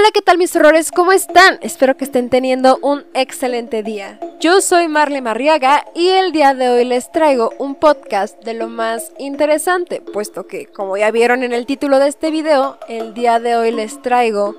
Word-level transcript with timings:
Hola, 0.00 0.12
¿qué 0.14 0.22
tal 0.22 0.38
mis 0.38 0.56
horrores? 0.56 0.92
¿Cómo 0.92 1.12
están? 1.12 1.58
Espero 1.60 1.94
que 1.94 2.06
estén 2.06 2.30
teniendo 2.30 2.78
un 2.80 3.04
excelente 3.12 3.82
día. 3.82 4.18
Yo 4.40 4.62
soy 4.62 4.88
Marley 4.88 5.20
Marriaga 5.20 5.84
y 5.94 6.08
el 6.08 6.32
día 6.32 6.54
de 6.54 6.70
hoy 6.70 6.86
les 6.86 7.12
traigo 7.12 7.52
un 7.58 7.74
podcast 7.74 8.42
de 8.42 8.54
lo 8.54 8.68
más 8.68 9.12
interesante, 9.18 10.00
puesto 10.00 10.46
que, 10.46 10.64
como 10.64 10.96
ya 10.96 11.10
vieron 11.10 11.42
en 11.42 11.52
el 11.52 11.66
título 11.66 11.98
de 11.98 12.08
este 12.08 12.30
video, 12.30 12.78
el 12.88 13.12
día 13.12 13.40
de 13.40 13.56
hoy 13.56 13.72
les 13.72 14.00
traigo 14.00 14.56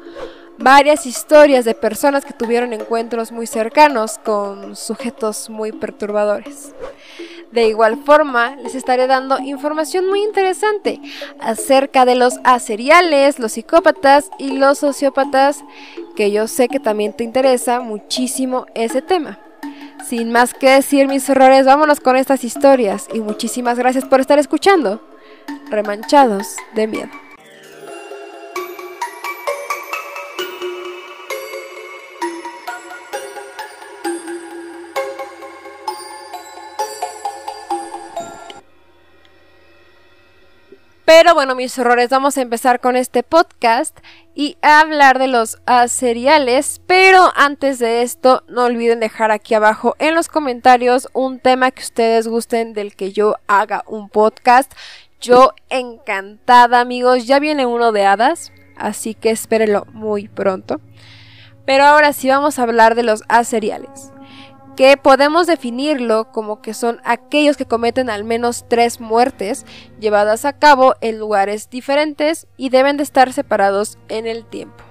varias 0.60 1.08
historias 1.08 1.66
de 1.66 1.74
personas 1.74 2.24
que 2.24 2.34
tuvieron 2.34 2.72
encuentros 2.72 3.32
muy 3.32 3.48
cercanos 3.48 4.20
con 4.20 4.76
sujetos 4.76 5.50
muy 5.50 5.72
perturbadores. 5.72 6.76
De 7.52 7.68
igual 7.68 7.98
forma, 7.98 8.56
les 8.58 8.76
estaré 8.76 9.08
dando 9.08 9.40
información 9.40 10.08
muy 10.08 10.24
interesante 10.24 11.02
acerca 11.40 12.06
de 12.06 12.16
los 12.16 12.40
aseriales, 12.44 13.40
los 13.40 13.54
psicópatas 13.54 14.32
y 14.38 14.52
los 14.52 14.80
sociópatas, 14.80 15.64
que 16.16 16.32
yo 16.32 16.48
sé 16.48 16.70
que 16.70 16.80
también 16.80 17.14
te 17.14 17.24
interesa 17.24 17.82
muchísimo 17.82 18.66
ese 18.74 19.02
tema. 19.02 19.40
Sin 20.06 20.32
más 20.32 20.54
que 20.54 20.70
decir 20.70 21.08
mis 21.08 21.28
errores, 21.30 21.66
vámonos 21.66 22.00
con 22.00 22.16
estas 22.16 22.44
historias 22.44 23.08
y 23.14 23.20
muchísimas 23.20 23.78
gracias 23.78 24.06
por 24.06 24.20
estar 24.20 24.40
escuchando. 24.40 25.02
Remanchados 25.70 26.56
de 26.74 26.88
miedo. 26.88 27.31
Pero 41.06 41.34
bueno, 41.34 41.56
mis 41.56 41.78
horrores, 41.80 42.10
vamos 42.10 42.38
a 42.38 42.42
empezar 42.42 42.80
con 42.80 42.96
este 42.96 43.24
podcast 43.24 43.98
y 44.36 44.58
a 44.62 44.80
hablar 44.80 45.20
de 45.20 45.28
los 45.28 45.58
seriales. 45.88 46.82
Pero 46.86 47.32
antes 47.36 47.80
de 47.80 48.04
esto, 48.04 48.44
no 48.48 48.66
olviden 48.66 49.00
dejar 49.00 49.32
aquí 49.32 49.54
abajo 49.54 49.96
en 50.00 50.16
los 50.16 50.28
comentarios 50.28 51.10
un 51.14 51.40
tema 51.40 51.72
que 51.72 51.82
ustedes 51.82 52.28
gusten 52.28 52.74
del 52.74 52.96
que 52.96 53.12
yo 53.12 53.36
haga 53.48 53.84
un 53.88 54.10
podcast. 54.10 54.72
Yo 55.20 55.54
encantada, 55.70 56.80
amigos. 56.80 57.26
Ya 57.26 57.40
viene 57.40 57.66
uno 57.66 57.92
de 57.92 58.06
hadas, 58.06 58.52
así 58.78 59.16
que 59.16 59.32
espérenlo 59.32 59.86
muy 59.94 60.28
pronto. 60.28 60.82
Pero 61.66 61.86
ahora 61.86 62.14
sí 62.14 62.30
vamos 62.30 62.60
a 62.60 62.64
hablar 62.64 62.96
de 62.96 63.04
los 63.04 63.24
aseriales 63.28 64.11
que 64.82 64.98
podemos 64.98 65.46
definirlo 65.46 66.32
como 66.32 66.60
que 66.60 66.74
son 66.74 67.02
aquellos 67.04 67.56
que 67.56 67.68
cometen 67.68 68.10
al 68.10 68.24
menos 68.24 68.66
tres 68.68 69.00
muertes 69.00 69.64
llevadas 70.00 70.44
a 70.44 70.54
cabo 70.54 70.96
en 71.02 71.20
lugares 71.20 71.70
diferentes 71.70 72.48
y 72.58 72.70
deben 72.70 72.98
de 72.98 73.04
estar 73.04 73.32
separados 73.32 74.00
en 74.10 74.26
el 74.26 74.44
tiempo. 74.44 74.84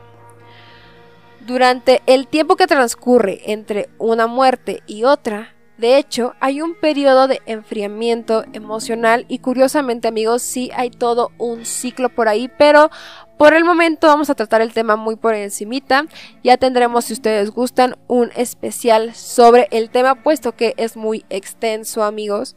Durante 1.44 2.02
el 2.06 2.28
tiempo 2.28 2.54
que 2.54 2.68
transcurre 2.68 3.40
entre 3.50 3.90
una 3.98 4.28
muerte 4.28 4.84
y 4.86 5.02
otra, 5.02 5.56
de 5.76 5.96
hecho, 5.96 6.34
hay 6.38 6.60
un 6.60 6.76
periodo 6.76 7.26
de 7.26 7.40
enfriamiento 7.46 8.44
emocional 8.52 9.24
y 9.26 9.38
curiosamente 9.38 10.06
amigos, 10.06 10.42
sí 10.42 10.70
hay 10.72 10.90
todo 10.90 11.32
un 11.36 11.66
ciclo 11.66 12.10
por 12.10 12.28
ahí, 12.28 12.48
pero 12.58 12.90
por 13.40 13.54
el 13.54 13.64
momento 13.64 14.06
vamos 14.06 14.28
a 14.28 14.34
tratar 14.34 14.60
el 14.60 14.74
tema 14.74 14.96
muy 14.96 15.16
por 15.16 15.34
encimita. 15.34 16.04
Ya 16.44 16.58
tendremos, 16.58 17.06
si 17.06 17.14
ustedes 17.14 17.50
gustan, 17.50 17.96
un 18.06 18.30
especial 18.36 19.14
sobre 19.14 19.66
el 19.70 19.88
tema, 19.88 20.22
puesto 20.22 20.54
que 20.54 20.74
es 20.76 20.94
muy 20.94 21.24
extenso, 21.30 22.04
amigos. 22.04 22.54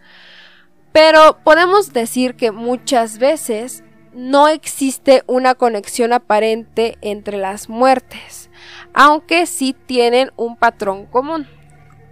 Pero 0.91 1.37
podemos 1.41 1.93
decir 1.93 2.35
que 2.35 2.51
muchas 2.51 3.17
veces 3.17 3.81
no 4.13 4.49
existe 4.49 5.23
una 5.25 5.55
conexión 5.55 6.11
aparente 6.11 6.97
entre 6.99 7.37
las 7.37 7.69
muertes, 7.69 8.49
aunque 8.93 9.45
sí 9.45 9.73
tienen 9.87 10.33
un 10.35 10.57
patrón 10.57 11.05
común 11.05 11.47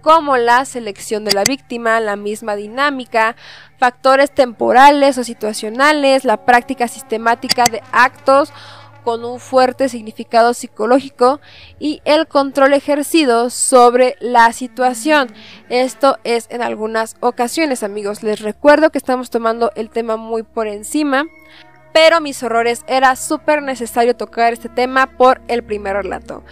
como 0.02 0.36
la 0.36 0.64
selección 0.64 1.24
de 1.24 1.32
la 1.32 1.44
víctima, 1.44 2.00
la 2.00 2.16
misma 2.16 2.56
dinámica, 2.56 3.36
factores 3.78 4.30
temporales 4.32 5.16
o 5.16 5.24
situacionales, 5.24 6.24
la 6.24 6.44
práctica 6.44 6.88
sistemática 6.88 7.64
de 7.64 7.82
actos 7.92 8.52
con 9.04 9.24
un 9.24 9.40
fuerte 9.40 9.88
significado 9.88 10.54
psicológico 10.54 11.40
y 11.78 12.00
el 12.04 12.26
control 12.26 12.72
ejercido 12.72 13.50
sobre 13.50 14.16
la 14.20 14.52
situación. 14.52 15.28
Esto 15.68 16.18
es 16.24 16.46
en 16.50 16.62
algunas 16.62 17.16
ocasiones, 17.20 17.82
amigos. 17.82 18.22
Les 18.22 18.40
recuerdo 18.40 18.90
que 18.90 18.98
estamos 18.98 19.30
tomando 19.30 19.72
el 19.74 19.90
tema 19.90 20.16
muy 20.16 20.42
por 20.42 20.68
encima, 20.68 21.26
pero 21.92 22.20
mis 22.20 22.42
horrores 22.42 22.84
era 22.86 23.16
súper 23.16 23.62
necesario 23.62 24.16
tocar 24.16 24.52
este 24.52 24.68
tema 24.68 25.06
por 25.06 25.40
el 25.48 25.62
primer 25.62 25.96
relato. 25.96 26.42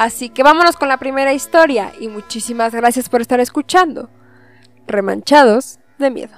Así 0.00 0.30
que 0.30 0.42
vámonos 0.42 0.76
con 0.76 0.88
la 0.88 0.96
primera 0.96 1.34
historia 1.34 1.92
y 2.00 2.08
muchísimas 2.08 2.74
gracias 2.74 3.10
por 3.10 3.20
estar 3.20 3.38
escuchando. 3.38 4.08
Remanchados 4.86 5.78
de 5.98 6.10
miedo. 6.10 6.34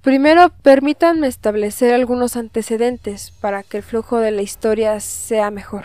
Primero, 0.00 0.48
permítanme 0.64 1.28
establecer 1.28 1.94
algunos 1.94 2.34
antecedentes 2.36 3.30
para 3.30 3.62
que 3.62 3.76
el 3.76 3.82
flujo 3.84 4.18
de 4.18 4.32
la 4.32 4.42
historia 4.42 4.98
sea 4.98 5.52
mejor. 5.52 5.84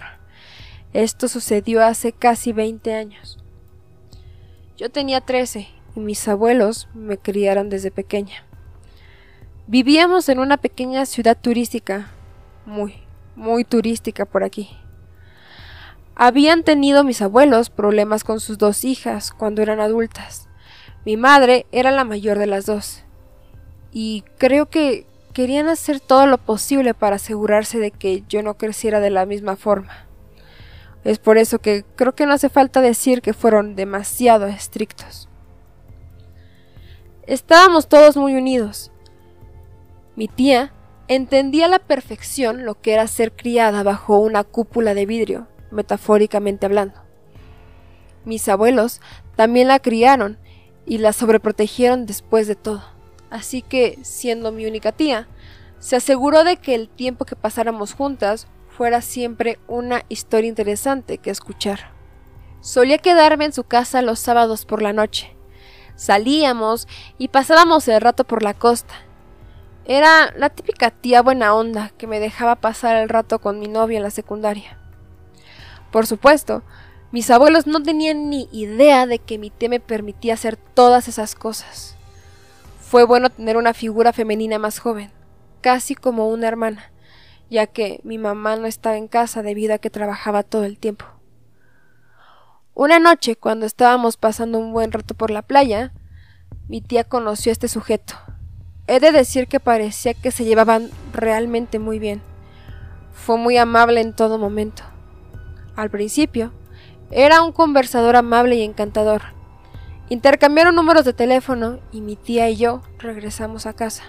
Esto 0.94 1.28
sucedió 1.28 1.86
hace 1.86 2.14
casi 2.14 2.52
20 2.52 2.96
años. 2.96 3.38
Yo 4.76 4.90
tenía 4.90 5.22
13 5.22 5.68
y 5.96 6.00
mis 6.00 6.28
abuelos 6.28 6.88
me 6.96 7.20
criaron 7.20 7.70
desde 7.70 7.92
pequeña. 7.92 8.44
Vivíamos 9.68 10.30
en 10.30 10.40
una 10.40 10.58
pequeña 10.58 11.06
ciudad 11.06 11.38
turística, 11.40 12.10
muy, 12.66 13.05
muy 13.36 13.64
turística 13.64 14.26
por 14.26 14.44
aquí. 14.44 14.70
Habían 16.16 16.64
tenido 16.64 17.04
mis 17.04 17.22
abuelos 17.22 17.70
problemas 17.70 18.24
con 18.24 18.40
sus 18.40 18.58
dos 18.58 18.86
hijas 18.86 19.32
cuando 19.32 19.62
eran 19.62 19.80
adultas. 19.80 20.48
Mi 21.06 21.18
madre 21.18 21.66
era 21.72 21.92
la 21.92 22.06
mayor 22.06 22.40
de 22.40 22.48
las 22.48 22.66
dos. 22.66 23.04
Y 23.92 24.24
creo 24.38 24.68
que 24.70 25.06
querían 25.34 25.68
hacer 25.68 26.00
todo 26.00 26.26
lo 26.26 26.38
posible 26.38 26.94
para 26.94 27.18
asegurarse 27.18 27.80
de 27.80 27.92
que 27.92 28.24
yo 28.30 28.42
no 28.42 28.58
creciera 28.58 29.02
de 29.02 29.10
la 29.10 29.26
misma 29.26 29.58
forma. 29.58 30.06
Es 31.04 31.20
por 31.20 31.38
eso 31.38 31.60
que 31.60 31.84
creo 31.96 32.16
que 32.16 32.26
no 32.26 32.34
hace 32.34 32.50
falta 32.50 32.82
decir 32.82 33.22
que 33.22 33.34
fueron 33.34 33.76
demasiado 33.76 34.48
estrictos. 34.48 35.30
Estábamos 37.28 37.88
todos 37.88 38.16
muy 38.18 38.36
unidos. 38.36 38.92
Mi 40.16 40.28
tía 40.28 40.72
Entendía 41.08 41.66
a 41.66 41.70
la 41.70 41.78
perfección 41.78 42.66
lo 42.66 42.82
que 42.82 42.94
era 42.94 43.06
ser 43.06 43.32
criada 43.32 43.84
bajo 43.84 44.18
una 44.18 44.44
cúpula 44.44 44.96
de 44.96 45.06
vidrio, 45.06 45.48
metafóricamente 45.70 46.66
hablando. 46.66 47.00
Mis 48.24 48.50
abuelos 48.50 49.02
también 49.36 49.68
la 49.68 49.80
criaron 49.80 50.40
y 50.84 50.98
la 50.98 51.14
sobreprotegieron 51.14 52.08
después 52.08 52.48
de 52.48 52.56
todo. 52.56 52.84
Así 53.30 53.62
que, 53.62 54.00
siendo 54.02 54.52
mi 54.52 54.66
única 54.66 54.92
tía, 54.92 55.28
se 55.78 55.96
aseguró 55.96 56.44
de 56.44 56.58
que 56.58 56.74
el 56.74 56.90
tiempo 56.90 57.26
que 57.26 57.36
pasáramos 57.36 57.94
juntas 57.94 58.48
fuera 58.70 59.02
siempre 59.02 59.60
una 59.68 60.04
historia 60.10 60.50
interesante 60.50 61.20
que 61.20 61.30
escuchar. 61.30 61.92
Solía 62.62 62.98
quedarme 62.98 63.46
en 63.46 63.54
su 63.54 63.64
casa 63.64 64.02
los 64.02 64.18
sábados 64.18 64.66
por 64.66 64.82
la 64.82 64.92
noche. 64.92 65.36
Salíamos 65.96 66.88
y 67.20 67.28
pasábamos 67.28 67.88
el 67.88 68.02
rato 68.02 68.24
por 68.24 68.42
la 68.42 68.56
costa, 68.56 68.96
era 69.86 70.34
la 70.36 70.50
típica 70.50 70.90
tía 70.90 71.22
buena 71.22 71.54
onda 71.54 71.92
que 71.98 72.08
me 72.08 72.20
dejaba 72.20 72.56
pasar 72.56 72.96
el 72.96 73.08
rato 73.10 73.40
con 73.40 73.60
mi 73.60 73.68
novia 73.68 73.98
en 73.98 74.04
la 74.04 74.10
secundaria. 74.10 74.78
Por 75.92 76.08
supuesto, 76.08 76.64
mis 77.12 77.30
abuelos 77.30 77.68
no 77.68 77.82
tenían 77.82 78.30
ni 78.30 78.50
idea 78.52 79.06
de 79.06 79.20
que 79.20 79.38
mi 79.38 79.52
tía 79.52 79.70
me 79.70 79.80
permitía 79.80 80.34
hacer 80.34 80.58
todas 80.58 81.08
esas 81.08 81.36
cosas. 81.36 81.96
Fue 82.82 83.04
bueno 83.06 83.30
tener 83.30 83.58
una 83.58 83.74
figura 83.74 84.12
femenina 84.12 84.60
más 84.60 84.80
joven, 84.80 85.12
casi 85.62 85.96
como 85.96 86.30
una 86.30 86.48
hermana, 86.48 86.92
ya 87.50 87.68
que 87.68 88.02
mi 88.04 88.18
mamá 88.18 88.56
no 88.56 88.66
estaba 88.66 88.98
en 88.98 89.08
casa 89.08 89.44
debido 89.44 89.76
a 89.76 89.78
que 89.78 89.90
trabajaba 89.90 90.44
todo 90.44 90.64
el 90.64 90.80
tiempo. 90.80 91.06
Una 92.74 93.00
noche, 93.00 93.36
cuando 93.36 93.66
estábamos 93.66 94.18
pasando 94.18 94.60
un 94.60 94.74
buen 94.74 94.92
rato 94.92 95.14
por 95.14 95.32
la 95.32 95.44
playa, 95.44 95.94
mi 96.68 96.82
tía 96.82 97.04
conoció 97.04 97.52
a 97.52 97.54
este 97.54 97.68
sujeto, 97.68 98.16
He 98.88 99.00
de 99.00 99.12
decir 99.12 99.48
que 99.48 99.60
parecía 99.60 100.14
que 100.14 100.30
se 100.30 100.46
llevaban 100.46 100.92
realmente 101.12 101.80
muy 101.80 101.98
bien. 101.98 102.22
Fue 103.14 103.36
muy 103.38 103.58
amable 103.58 104.00
en 104.00 104.14
todo 104.14 104.38
momento. 104.38 104.84
Al 105.76 105.90
principio, 105.90 106.52
era 107.10 107.42
un 107.42 107.52
conversador 107.52 108.16
amable 108.16 108.56
y 108.56 108.62
encantador. 108.62 109.24
Intercambiaron 110.10 110.76
números 110.76 111.04
de 111.04 111.14
teléfono 111.14 111.80
y 111.92 112.02
mi 112.02 112.16
tía 112.16 112.48
y 112.50 112.58
yo 112.58 112.84
regresamos 113.00 113.66
a 113.66 113.74
casa. 113.74 114.04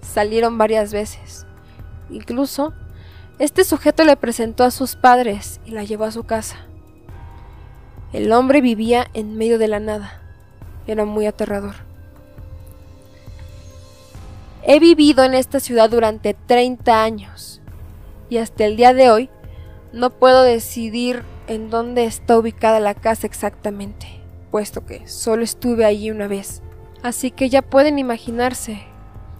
Salieron 0.00 0.56
varias 0.56 0.90
veces. 0.90 1.44
Incluso, 2.08 2.72
este 3.38 3.64
sujeto 3.64 4.04
le 4.04 4.16
presentó 4.16 4.64
a 4.64 4.70
sus 4.70 4.96
padres 4.96 5.60
y 5.66 5.72
la 5.72 5.84
llevó 5.84 6.04
a 6.04 6.12
su 6.12 6.24
casa. 6.24 6.56
El 8.14 8.32
hombre 8.32 8.62
vivía 8.62 9.08
en 9.12 9.36
medio 9.36 9.58
de 9.58 9.68
la 9.68 9.80
nada. 9.80 10.22
Era 10.86 11.04
muy 11.04 11.26
aterrador. 11.26 11.83
He 14.66 14.80
vivido 14.80 15.24
en 15.24 15.34
esta 15.34 15.60
ciudad 15.60 15.90
durante 15.90 16.32
30 16.32 17.04
años 17.04 17.60
y 18.30 18.38
hasta 18.38 18.64
el 18.64 18.76
día 18.76 18.94
de 18.94 19.10
hoy 19.10 19.28
no 19.92 20.08
puedo 20.08 20.42
decidir 20.42 21.22
en 21.48 21.68
dónde 21.68 22.06
está 22.06 22.38
ubicada 22.38 22.80
la 22.80 22.94
casa 22.94 23.26
exactamente, 23.26 24.06
puesto 24.50 24.86
que 24.86 25.06
solo 25.06 25.44
estuve 25.44 25.84
allí 25.84 26.10
una 26.10 26.28
vez. 26.28 26.62
Así 27.02 27.30
que 27.30 27.50
ya 27.50 27.60
pueden 27.60 27.98
imaginarse 27.98 28.82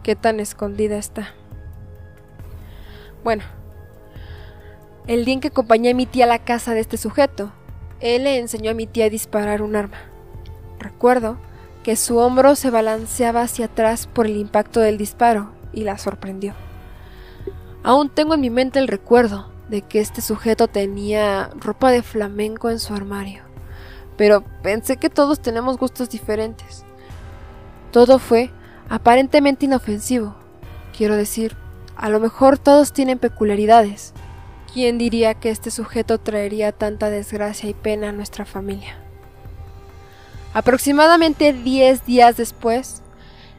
qué 0.03 0.15
tan 0.15 0.41
escondida 0.41 0.99
está. 0.99 1.31
Bueno, 3.25 3.45
el 5.07 5.25
día 5.25 5.33
en 5.33 5.41
que 5.41 5.49
acompañé 5.49 5.93
a 5.93 5.95
mi 5.95 6.05
tía 6.05 6.27
a 6.27 6.29
la 6.29 6.45
casa 6.45 6.75
de 6.75 6.81
este 6.81 6.99
sujeto, 6.99 7.51
él 8.01 8.25
le 8.25 8.39
enseñó 8.39 8.73
a 8.73 8.75
mi 8.75 8.87
tía 8.87 9.07
a 9.07 9.11
disparar 9.11 9.63
un 9.63 9.75
arma. 9.75 9.97
Recuerdo 10.79 11.39
que 11.85 11.97
su 11.97 12.17
hombro 12.17 12.57
se 12.57 12.71
balanceaba 12.71 13.43
hacia 13.43 13.67
atrás 13.67 14.09
por 14.09 14.27
el 14.27 14.39
impacto 14.39 14.81
del 14.81 14.97
disparo 14.97 15.53
y 15.73 15.85
la 15.85 15.99
sorprendió. 15.99 16.55
Aún 17.85 18.09
tengo 18.09 18.35
en 18.35 18.41
mi 18.41 18.49
mente 18.49 18.79
el 18.79 18.89
recuerdo 18.89 19.53
de 19.69 19.83
que 19.83 20.01
este 20.01 20.23
sujeto 20.23 20.67
tenía 20.67 21.51
ropa 21.55 21.91
de 21.91 22.03
flamenco 22.03 22.71
en 22.71 22.81
su 22.81 22.95
armario, 22.95 23.43
pero 24.17 24.43
pensé 24.63 24.97
que 24.97 25.11
todos 25.11 25.41
tenemos 25.41 25.77
gustos 25.77 26.09
diferentes. 26.09 26.85
Todo 27.93 28.19
fue 28.19 28.51
aparentemente 28.89 29.67
inofensivo. 29.67 30.35
Quiero 30.97 31.17
decir, 31.17 31.55
a 31.97 32.09
lo 32.09 32.19
mejor 32.19 32.57
todos 32.57 32.95
tienen 32.95 33.19
peculiaridades. 33.19 34.15
¿Quién 34.73 34.97
diría 34.97 35.35
que 35.35 35.51
este 35.51 35.71
sujeto 35.71 36.19
traería 36.19 36.73
tanta 36.73 37.11
desgracia 37.11 37.69
y 37.69 37.75
pena 37.75 38.09
a 38.09 38.13
nuestra 38.13 38.47
familia? 38.47 39.04
Aproximadamente 40.55 41.53
10 41.53 42.07
días 42.07 42.37
después, 42.37 43.03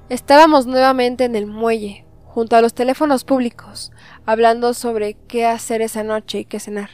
estábamos 0.07 0.65
nuevamente 0.65 1.25
en 1.25 1.35
el 1.35 1.45
muelle, 1.45 2.05
junto 2.23 2.55
a 2.55 2.61
los 2.61 2.73
teléfonos 2.73 3.25
públicos, 3.25 3.91
hablando 4.25 4.73
sobre 4.73 5.15
qué 5.27 5.45
hacer 5.45 5.81
esa 5.81 6.03
noche 6.03 6.39
y 6.39 6.45
qué 6.45 6.57
cenar. 6.61 6.89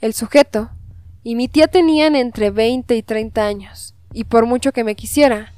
El 0.00 0.14
sujeto 0.14 0.70
y 1.24 1.34
mi 1.34 1.48
tía 1.48 1.66
tenían 1.66 2.14
entre 2.14 2.50
20 2.50 2.94
y 2.94 3.02
30 3.02 3.44
años, 3.44 3.96
y 4.12 4.24
por 4.24 4.46
mucho 4.46 4.70
que 4.70 4.84
me 4.84 4.94
quisiera, 4.94 5.52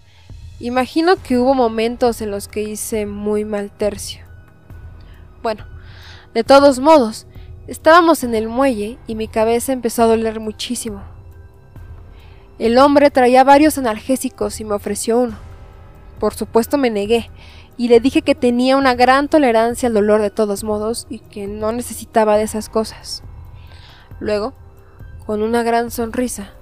imagino 0.60 1.16
que 1.22 1.36
hubo 1.36 1.52
momentos 1.52 2.22
en 2.22 2.30
los 2.30 2.48
que 2.48 2.62
hice 2.62 3.04
muy 3.04 3.44
mal 3.44 3.70
tercio. 3.70 4.24
Bueno, 5.42 5.66
de 6.32 6.42
todos 6.42 6.80
modos, 6.80 7.26
estábamos 7.66 8.24
en 8.24 8.34
el 8.34 8.48
muelle 8.48 8.96
y 9.06 9.14
mi 9.14 9.28
cabeza 9.28 9.74
empezó 9.74 10.04
a 10.04 10.06
doler 10.06 10.40
muchísimo. 10.40 11.13
El 12.58 12.78
hombre 12.78 13.10
traía 13.10 13.42
varios 13.42 13.78
analgésicos 13.78 14.60
y 14.60 14.64
me 14.64 14.74
ofreció 14.74 15.18
uno. 15.18 15.36
Por 16.20 16.34
supuesto 16.34 16.78
me 16.78 16.88
negué 16.88 17.30
y 17.76 17.88
le 17.88 17.98
dije 17.98 18.22
que 18.22 18.36
tenía 18.36 18.76
una 18.76 18.94
gran 18.94 19.28
tolerancia 19.28 19.88
al 19.88 19.94
dolor 19.94 20.22
de 20.22 20.30
todos 20.30 20.62
modos 20.62 21.06
y 21.10 21.18
que 21.18 21.48
no 21.48 21.72
necesitaba 21.72 22.36
de 22.36 22.44
esas 22.44 22.68
cosas. 22.68 23.24
Luego, 24.20 24.54
con 25.26 25.42
una 25.42 25.64
gran 25.64 25.90
sonrisa, 25.90 26.52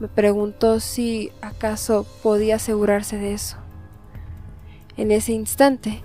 me 0.00 0.08
preguntó 0.08 0.80
si 0.80 1.30
acaso 1.42 2.06
podía 2.22 2.56
asegurarse 2.56 3.18
de 3.18 3.34
eso. 3.34 3.58
En 4.96 5.10
ese 5.10 5.32
instante, 5.32 6.02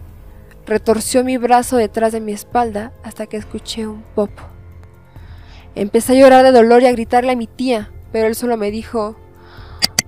retorció 0.65 1.23
mi 1.23 1.37
brazo 1.37 1.77
detrás 1.77 2.11
de 2.11 2.19
mi 2.19 2.33
espalda 2.33 2.91
hasta 3.03 3.27
que 3.27 3.37
escuché 3.37 3.87
un 3.87 4.03
popo. 4.13 4.43
Empecé 5.75 6.13
a 6.13 6.21
llorar 6.21 6.43
de 6.43 6.51
dolor 6.51 6.81
y 6.81 6.87
a 6.87 6.91
gritarle 6.91 7.31
a 7.31 7.37
mi 7.37 7.47
tía, 7.47 7.91
pero 8.11 8.27
él 8.27 8.35
solo 8.35 8.57
me 8.57 8.71
dijo 8.71 9.15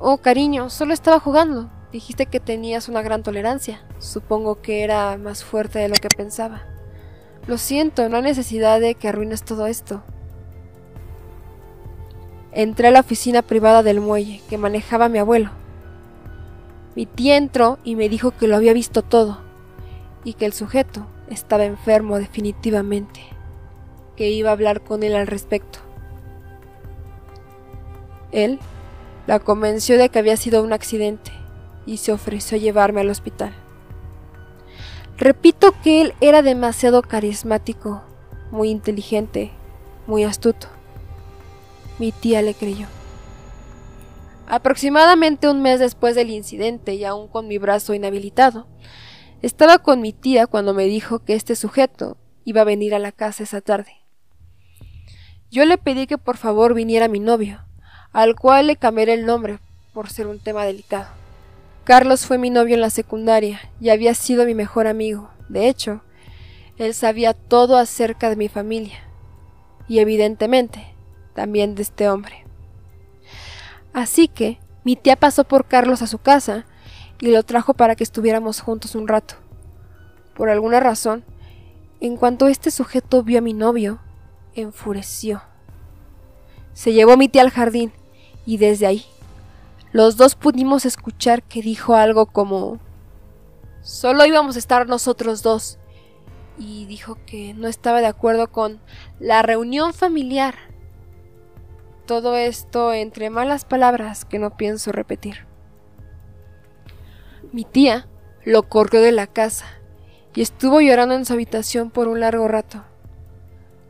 Oh, 0.01 0.17
cariño, 0.17 0.69
solo 0.69 0.93
estaba 0.93 1.19
jugando. 1.19 1.69
Dijiste 1.91 2.25
que 2.25 2.39
tenías 2.39 2.87
una 2.87 3.01
gran 3.01 3.21
tolerancia. 3.21 3.81
Supongo 3.99 4.61
que 4.61 4.85
era 4.85 5.17
más 5.17 5.43
fuerte 5.43 5.79
de 5.79 5.89
lo 5.89 5.95
que 5.95 6.07
pensaba. 6.07 6.61
Lo 7.47 7.57
siento, 7.57 8.07
no 8.07 8.15
hay 8.15 8.23
necesidad 8.23 8.79
de 8.79 8.95
que 8.95 9.09
arruines 9.09 9.43
todo 9.43 9.67
esto. 9.67 10.01
Entré 12.53 12.87
a 12.87 12.91
la 12.91 13.01
oficina 13.01 13.41
privada 13.41 13.83
del 13.83 13.99
muelle 13.99 14.41
que 14.49 14.57
manejaba 14.57 15.09
mi 15.09 15.19
abuelo. 15.19 15.51
Mi 16.95 17.05
tía 17.05 17.35
entró 17.35 17.77
y 17.83 17.95
me 17.95 18.07
dijo 18.07 18.31
que 18.31 18.47
lo 18.47 18.55
había 18.55 18.71
visto 18.71 19.01
todo 19.01 19.39
y 20.23 20.33
que 20.33 20.45
el 20.45 20.53
sujeto 20.53 21.07
estaba 21.29 21.65
enfermo 21.65 22.17
definitivamente, 22.17 23.21
que 24.15 24.29
iba 24.29 24.49
a 24.49 24.53
hablar 24.53 24.81
con 24.81 25.03
él 25.03 25.15
al 25.15 25.27
respecto. 25.27 25.79
Él 28.31 28.59
la 29.29 29.37
convenció 29.37 29.99
de 29.99 30.09
que 30.09 30.17
había 30.17 30.35
sido 30.37 30.63
un 30.63 30.73
accidente 30.73 31.29
y 31.85 31.97
se 31.97 32.11
ofreció 32.11 32.57
a 32.57 32.59
llevarme 32.59 33.01
al 33.01 33.11
hospital. 33.11 33.53
Repito 35.19 35.71
que 35.83 36.01
él 36.01 36.15
era 36.19 36.41
demasiado 36.41 37.03
carismático, 37.03 38.01
muy 38.49 38.71
inteligente, 38.71 39.51
muy 40.07 40.23
astuto. 40.23 40.65
Mi 41.99 42.11
tía 42.11 42.41
le 42.41 42.55
creyó. 42.55 42.87
Aproximadamente 44.47 45.47
un 45.47 45.61
mes 45.61 45.79
después 45.79 46.15
del 46.15 46.31
incidente 46.31 46.95
y 46.95 47.05
aún 47.05 47.27
con 47.27 47.47
mi 47.47 47.59
brazo 47.59 47.93
inhabilitado, 47.93 48.65
estaba 49.43 49.77
con 49.77 50.01
mi 50.01 50.11
tía 50.11 50.47
cuando 50.47 50.73
me 50.73 50.85
dijo 50.85 51.19
que 51.19 51.35
este 51.35 51.55
sujeto 51.55 52.17
iba 52.45 52.61
a 52.61 52.63
venir 52.65 52.95
a 52.95 52.99
la 52.99 53.11
casa 53.11 53.43
esa 53.43 53.61
tarde. 53.61 53.91
Yo 55.51 55.65
le 55.65 55.77
pedí 55.77 56.07
que 56.07 56.17
por 56.17 56.37
favor 56.37 56.73
viniera 56.73 57.07
mi 57.07 57.19
novio, 57.19 57.68
al 58.13 58.35
cual 58.35 58.67
le 58.67 58.75
cambiaré 58.75 59.13
el 59.13 59.25
nombre 59.25 59.59
por 59.93 60.09
ser 60.09 60.27
un 60.27 60.39
tema 60.39 60.65
delicado. 60.65 61.07
Carlos 61.83 62.25
fue 62.25 62.37
mi 62.37 62.49
novio 62.49 62.75
en 62.75 62.81
la 62.81 62.89
secundaria 62.89 63.59
y 63.79 63.89
había 63.89 64.13
sido 64.13 64.45
mi 64.45 64.53
mejor 64.53 64.87
amigo. 64.87 65.29
De 65.47 65.67
hecho, 65.67 66.01
él 66.77 66.93
sabía 66.93 67.33
todo 67.33 67.77
acerca 67.77 68.29
de 68.29 68.35
mi 68.35 68.47
familia 68.47 68.99
y 69.87 69.99
evidentemente 69.99 70.93
también 71.33 71.75
de 71.75 71.81
este 71.81 72.09
hombre. 72.09 72.45
Así 73.93 74.27
que 74.27 74.59
mi 74.83 74.95
tía 74.95 75.15
pasó 75.15 75.43
por 75.43 75.65
Carlos 75.65 76.01
a 76.01 76.07
su 76.07 76.19
casa 76.19 76.65
y 77.19 77.31
lo 77.31 77.43
trajo 77.43 77.73
para 77.73 77.95
que 77.95 78.03
estuviéramos 78.03 78.61
juntos 78.61 78.95
un 78.95 79.07
rato. 79.07 79.35
Por 80.35 80.49
alguna 80.49 80.79
razón, 80.79 81.25
en 81.99 82.15
cuanto 82.15 82.47
este 82.47 82.71
sujeto 82.71 83.23
vio 83.23 83.39
a 83.39 83.41
mi 83.41 83.53
novio, 83.53 83.99
enfureció. 84.53 85.41
Se 86.73 86.93
llevó 86.93 87.13
a 87.13 87.17
mi 87.17 87.27
tía 87.27 87.41
al 87.41 87.49
jardín 87.49 87.91
y 88.45 88.57
desde 88.57 88.87
ahí 88.87 89.05
los 89.91 90.17
dos 90.17 90.35
pudimos 90.35 90.85
escuchar 90.85 91.41
que 91.41 91.61
dijo 91.63 91.95
algo 91.95 92.27
como 92.27 92.79
solo 93.81 94.25
íbamos 94.25 94.55
a 94.55 94.59
estar 94.59 94.87
nosotros 94.87 95.41
dos 95.41 95.79
y 96.59 96.85
dijo 96.85 97.17
que 97.25 97.53
no 97.55 97.67
estaba 97.67 98.01
de 98.01 98.07
acuerdo 98.07 98.51
con 98.51 98.79
la 99.19 99.41
reunión 99.41 99.93
familiar. 99.93 100.55
Todo 102.05 102.35
esto 102.35 102.93
entre 102.93 103.29
malas 103.29 103.65
palabras 103.65 104.25
que 104.25 104.39
no 104.39 104.57
pienso 104.57 104.91
repetir. 104.91 105.47
Mi 107.51 107.63
tía 107.63 108.07
lo 108.43 108.63
corrió 108.63 109.01
de 109.01 109.11
la 109.11 109.25
casa 109.25 109.65
y 110.35 110.41
estuvo 110.41 110.81
llorando 110.81 111.15
en 111.15 111.25
su 111.25 111.33
habitación 111.33 111.89
por 111.89 112.07
un 112.07 112.19
largo 112.19 112.47
rato. 112.47 112.83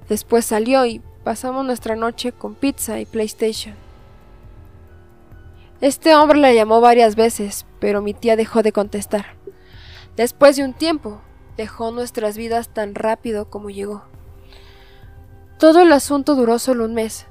Después 0.08 0.46
salió 0.46 0.86
y 0.86 1.02
pasamos 1.24 1.66
nuestra 1.66 1.96
noche 1.96 2.32
con 2.32 2.56
pizza 2.56 3.00
y 3.00 3.06
PlayStation. 3.06 3.89
Este 5.82 6.14
hombre 6.14 6.40
la 6.40 6.52
llamó 6.52 6.82
varias 6.82 7.16
veces, 7.16 7.66
pero 7.80 8.02
mi 8.02 8.14
tía 8.14 8.36
dejó 8.36 8.64
de 8.64 8.74
contestar. 8.74 9.38
Después 10.18 10.58
de 10.58 10.66
un 10.66 10.74
tiempo, 10.74 11.22
dejó 11.56 11.92
nuestras 11.92 12.36
vidas 12.36 12.68
tan 12.68 12.96
rápido 12.96 13.50
como 13.50 13.70
llegó. 13.70 14.04
Todo 15.58 15.82
el 15.82 15.92
asunto 15.94 16.36
duró 16.36 16.60
solo 16.60 16.84
un 16.84 16.94
mes, 16.94 17.28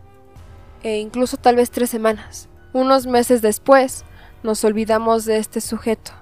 e 0.82 0.98
incluso 0.98 1.36
tal 1.36 1.56
vez 1.56 1.70
tres 1.70 1.90
semanas. 1.90 2.48
Unos 2.72 3.06
meses 3.06 3.42
después, 3.42 4.04
nos 4.42 4.64
olvidamos 4.64 5.26
de 5.26 5.38
este 5.38 5.60
sujeto 5.60 6.12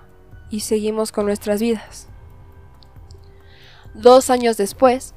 y 0.51 0.61
seguimos 0.61 1.13
con 1.13 1.27
nuestras 1.27 1.61
vidas. 1.61 2.09
Dos 3.95 4.31
años 4.31 4.57
después, 4.57 5.15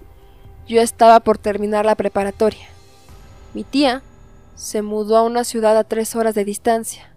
yo 0.68 0.80
estaba 0.80 1.20
por 1.22 1.40
terminar 1.40 1.86
la 1.86 1.96
preparatoria. 1.96 2.68
Mi 3.56 3.64
tía 3.64 4.04
se 4.60 4.82
mudó 4.82 5.16
a 5.16 5.24
una 5.24 5.46
ciudad 5.46 5.78
a 5.78 5.86
tres 5.86 6.18
horas 6.18 6.36
de 6.36 6.44
distancia. 6.44 7.16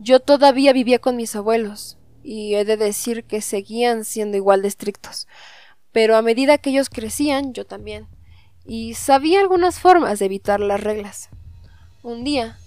Yo 0.00 0.18
todavía 0.18 0.72
vivía 0.72 0.98
con 0.98 1.14
mis 1.14 1.36
abuelos, 1.36 1.96
y 2.24 2.56
he 2.56 2.64
de 2.64 2.76
decir 2.76 3.22
que 3.22 3.40
seguían 3.40 4.04
siendo 4.04 4.36
igual 4.36 4.60
de 4.60 4.66
estrictos, 4.66 5.28
pero 5.92 6.16
a 6.16 6.22
medida 6.22 6.58
que 6.58 6.70
ellos 6.70 6.90
crecían, 6.90 7.52
yo 7.52 7.64
también, 7.64 8.08
y 8.64 8.94
sabía 8.94 9.38
algunas 9.38 9.78
formas 9.78 10.18
de 10.18 10.24
evitar 10.24 10.58
las 10.58 10.82
reglas. 10.82 11.30
Un 12.02 12.24
día, 12.24 12.58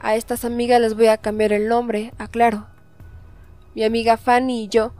a 0.00 0.16
estas 0.16 0.46
amigas 0.46 0.80
les 0.80 0.94
voy 0.94 1.08
a 1.08 1.18
cambiar 1.18 1.52
el 1.52 1.68
nombre, 1.68 2.14
aclaro. 2.16 2.68
Mi 3.74 3.84
amiga 3.84 4.16
Fanny 4.16 4.64
y 4.64 4.68
yo 4.68 4.94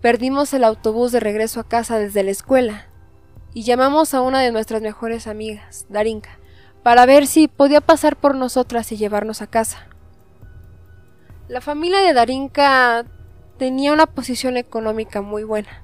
perdimos 0.00 0.52
el 0.54 0.64
autobús 0.64 1.12
de 1.12 1.20
regreso 1.20 1.60
a 1.60 1.68
casa 1.68 2.00
desde 2.00 2.24
la 2.24 2.32
escuela 2.32 2.88
y 3.54 3.62
llamamos 3.62 4.12
a 4.12 4.22
una 4.22 4.40
de 4.40 4.50
nuestras 4.50 4.82
mejores 4.82 5.28
amigas, 5.28 5.86
Darinka 5.88 6.39
para 6.82 7.06
ver 7.06 7.26
si 7.26 7.48
podía 7.48 7.80
pasar 7.80 8.16
por 8.16 8.34
nosotras 8.34 8.90
y 8.92 8.96
llevarnos 8.96 9.42
a 9.42 9.46
casa. 9.46 9.86
La 11.48 11.60
familia 11.60 12.00
de 12.00 12.12
Darinka 12.12 13.04
tenía 13.58 13.92
una 13.92 14.06
posición 14.06 14.56
económica 14.56 15.20
muy 15.20 15.44
buena. 15.44 15.82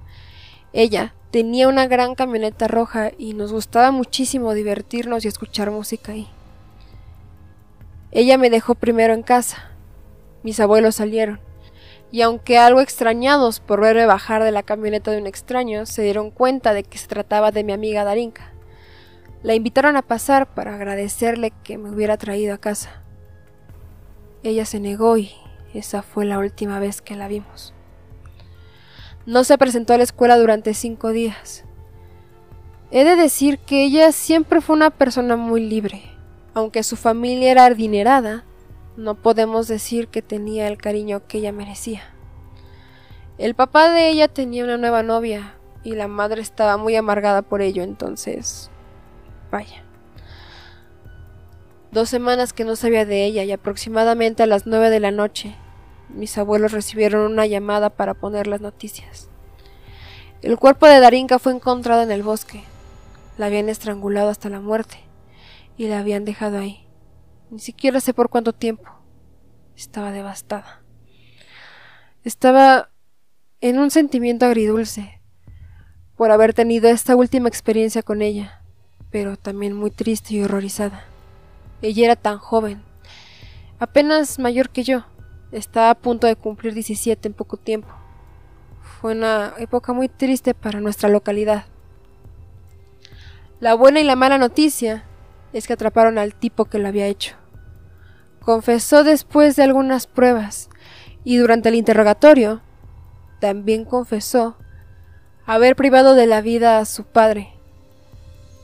Ella 0.73 1.15
tenía 1.31 1.69
una 1.69 1.87
gran 1.87 2.15
camioneta 2.15 2.69
roja 2.69 3.11
y 3.19 3.35
nos 3.35 3.53
gustaba 3.53 3.91
muchísimo 3.91 4.55
divertirnos 4.55 5.25
y 5.25 5.29
escuchar 5.29 5.71
música 5.71 6.13
ahí. 6.13 6.29
Ella 8.13 8.39
me 8.39 8.49
dejó 8.49 8.75
primero 8.75 9.13
en 9.13 9.23
casa. 9.23 9.71
Mis 10.43 10.61
abuelos 10.61 10.95
salieron, 10.95 11.41
y 12.11 12.23
aunque 12.23 12.57
algo 12.57 12.81
extrañados 12.81 13.61
por 13.61 13.81
verme 13.81 14.07
bajar 14.07 14.43
de 14.43 14.53
la 14.53 14.63
camioneta 14.63 15.11
de 15.11 15.19
un 15.19 15.27
extraño, 15.27 15.85
se 15.85 16.03
dieron 16.03 16.31
cuenta 16.31 16.73
de 16.73 16.85
que 16.85 16.99
se 16.99 17.09
trataba 17.09 17.51
de 17.51 17.65
mi 17.65 17.73
amiga 17.73 18.05
Darinka. 18.05 18.53
La 19.47 19.55
invitaron 19.55 19.97
a 19.97 20.03
pasar 20.03 20.53
para 20.55 20.75
agradecerle 20.75 21.53
que 21.63 21.79
me 21.79 21.91
hubiera 21.91 22.17
traído 22.17 22.53
a 22.53 22.59
casa. 22.59 23.05
Ella 24.43 24.65
se 24.65 24.81
negó 24.81 25.19
y 25.19 25.31
esa 25.73 26.03
fue 26.03 26.25
la 26.25 26.41
última 26.41 26.81
vez 26.81 27.01
que 27.01 27.15
la 27.15 27.29
vimos. 27.29 27.73
No 29.25 29.45
se 29.45 29.57
presentó 29.57 29.95
a 29.95 29.99
la 29.99 30.03
escuela 30.03 30.37
durante 30.37 30.75
cinco 30.75 31.11
días. 31.11 31.65
He 32.91 33.05
de 33.05 33.15
decir 33.15 33.61
que 33.61 33.85
ella 33.85 34.11
siempre 34.11 34.61
fue 34.61 34.75
una 34.75 34.91
persona 34.91 35.37
muy 35.37 35.61
libre. 35.61 36.03
Aunque 36.53 36.83
su 36.83 36.97
familia 36.97 37.53
era 37.53 37.67
adinerada, 37.67 38.43
no 38.97 39.15
podemos 39.15 39.69
decir 39.69 40.09
que 40.09 40.23
tenía 40.23 40.67
el 40.67 40.77
cariño 40.77 41.23
que 41.29 41.39
ella 41.39 41.53
merecía. 41.53 42.03
El 43.39 43.55
papá 43.55 43.91
de 43.91 44.09
ella 44.09 44.27
tenía 44.27 44.65
una 44.65 44.77
nueva 44.77 45.05
novia 45.05 45.55
y 45.85 45.95
la 45.95 46.09
madre 46.09 46.43
estaba 46.43 46.77
muy 46.79 46.97
amargada 46.97 47.43
por 47.43 47.63
ello, 47.63 47.85
entonces... 47.85 48.73
Vaya. 49.51 49.85
Dos 51.93 52.09
semanas 52.09 52.53
que 52.53 52.65
no 52.65 52.77
sabía 52.77 53.07
de 53.07 53.25
ella 53.25 53.45
y 53.45 53.53
aproximadamente 53.53 54.43
a 54.43 54.47
las 54.47 54.67
nueve 54.67 54.91
de 54.91 55.01
la 55.01 55.11
noche, 55.11 55.57
mis 56.09 56.37
abuelos 56.37 56.73
recibieron 56.73 57.31
una 57.31 57.47
llamada 57.47 57.91
para 57.91 58.15
poner 58.15 58.47
las 58.47 58.61
noticias. 58.61 59.29
El 60.43 60.59
cuerpo 60.59 60.87
de 60.87 61.01
Darinka 61.01 61.39
fue 61.39 61.53
encontrado 61.53 62.03
en 62.03 62.11
el 62.11 62.23
bosque. 62.23 62.65
La 63.39 63.47
habían 63.47 63.69
estrangulado 63.69 64.29
hasta 64.29 64.49
la 64.49 64.61
muerte 64.61 64.99
y 65.77 65.89
la 65.89 66.01
habían 66.01 66.25
dejado 66.25 66.59
ahí. 66.59 66.87
Ni 67.51 67.59
siquiera 67.59 68.01
sé 68.01 68.13
por 68.13 68.29
cuánto 68.29 68.53
tiempo. 68.53 68.91
Estaba 69.77 70.13
devastada. 70.13 70.83
Estaba 72.25 72.91
en 73.61 73.79
un 73.79 73.91
sentimiento 73.91 74.47
agridulce 74.47 75.21
por 76.17 76.31
haber 76.31 76.55
tenido 76.55 76.89
esta 76.89 77.15
última 77.15 77.49
experiencia 77.49 78.03
con 78.03 78.23
ella, 78.23 78.63
pero 79.11 79.37
también 79.37 79.75
muy 79.75 79.91
triste 79.91 80.35
y 80.35 80.43
horrorizada. 80.43 81.05
Ella 81.83 82.07
era 82.07 82.17
tan 82.17 82.39
joven, 82.39 82.83
apenas 83.79 84.39
mayor 84.39 84.71
que 84.71 84.85
yo. 84.85 85.05
Estaba 85.53 85.91
a 85.91 85.95
punto 85.95 86.27
de 86.27 86.37
cumplir 86.37 86.75
17 86.75 87.29
en 87.29 87.35
poco 87.35 87.57
tiempo. 87.57 87.89
Fue 89.01 89.13
una 89.13 89.55
época 89.59 89.93
muy 89.93 90.09
triste 90.09 90.55
para 90.55 90.81
nuestra 90.81 91.09
localidad. 91.09 91.67
La 93.61 93.75
buena 93.75 94.01
y 94.01 94.05
la 94.05 94.17
mala 94.17 94.39
noticia 94.39 95.05
es 95.53 95.67
que 95.67 95.73
atraparon 95.73 96.19
al 96.19 96.35
tipo 96.35 96.67
que 96.67 96.79
lo 96.79 96.89
había 96.89 97.07
hecho. 97.07 97.37
Confesó 98.41 99.05
después 99.05 99.57
de 99.57 99.63
algunas 99.63 100.07
pruebas 100.07 100.69
y 101.25 101.37
durante 101.37 101.69
el 101.69 101.75
interrogatorio 101.75 102.61
también 103.41 103.85
confesó 103.85 104.57
haber 105.47 105.77
privado 105.77 106.15
de 106.15 106.27
la 106.27 106.41
vida 106.41 106.79
a 106.79 106.85
su 106.85 107.05
padre 107.05 107.56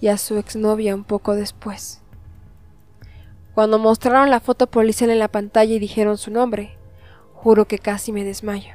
y 0.03 0.09
a 0.09 0.19
su 0.19 0.37
exnovia 0.37 0.97
un 0.97 1.05
poco 1.05 1.37
después. 1.37 2.03
Cuando 3.55 3.79
mostraron 3.79 4.31
la 4.31 4.41
foto 4.41 4.67
policial 4.67 5.11
en 5.11 5.21
la 5.21 5.29
pantalla 5.29 5.75
y 5.75 5.79
dijeron 5.79 6.19
su 6.19 6.33
nombre, 6.33 6.77
juro 7.35 7.69
que 7.69 7.79
casi 7.79 8.11
me 8.11 8.25
desmayo. 8.25 8.75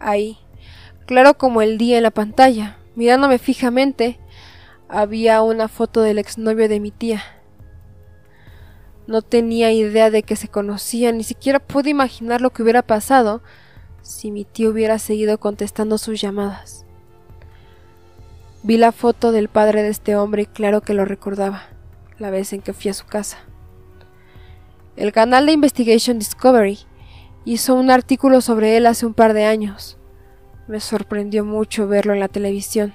Ahí, 0.00 0.38
claro 1.04 1.36
como 1.36 1.60
el 1.60 1.76
día 1.76 1.98
en 1.98 2.02
la 2.02 2.10
pantalla, 2.10 2.78
mirándome 2.94 3.38
fijamente, 3.38 4.18
había 4.88 5.42
una 5.42 5.68
foto 5.68 6.00
del 6.00 6.18
exnovio 6.18 6.66
de 6.66 6.80
mi 6.80 6.92
tía. 6.92 7.22
No 9.06 9.20
tenía 9.20 9.70
idea 9.70 10.10
de 10.10 10.22
que 10.22 10.34
se 10.34 10.48
conocían, 10.48 11.18
ni 11.18 11.24
siquiera 11.24 11.58
pude 11.58 11.90
imaginar 11.90 12.40
lo 12.40 12.50
que 12.50 12.62
hubiera 12.62 12.80
pasado 12.80 13.42
si 14.00 14.30
mi 14.30 14.46
tío 14.46 14.70
hubiera 14.70 14.98
seguido 14.98 15.38
contestando 15.38 15.98
sus 15.98 16.18
llamadas. 16.18 16.86
Vi 18.64 18.76
la 18.76 18.90
foto 18.90 19.30
del 19.30 19.48
padre 19.48 19.84
de 19.84 19.88
este 19.88 20.16
hombre 20.16 20.42
y 20.42 20.46
claro 20.46 20.80
que 20.80 20.92
lo 20.92 21.04
recordaba, 21.04 21.62
la 22.18 22.30
vez 22.30 22.52
en 22.52 22.60
que 22.60 22.72
fui 22.72 22.90
a 22.90 22.94
su 22.94 23.06
casa. 23.06 23.38
El 24.96 25.12
canal 25.12 25.46
de 25.46 25.52
Investigation 25.52 26.18
Discovery 26.18 26.80
hizo 27.44 27.76
un 27.76 27.88
artículo 27.88 28.40
sobre 28.40 28.76
él 28.76 28.86
hace 28.86 29.06
un 29.06 29.14
par 29.14 29.32
de 29.32 29.44
años. 29.44 29.96
Me 30.66 30.80
sorprendió 30.80 31.44
mucho 31.44 31.86
verlo 31.86 32.14
en 32.14 32.20
la 32.20 32.26
televisión. 32.26 32.92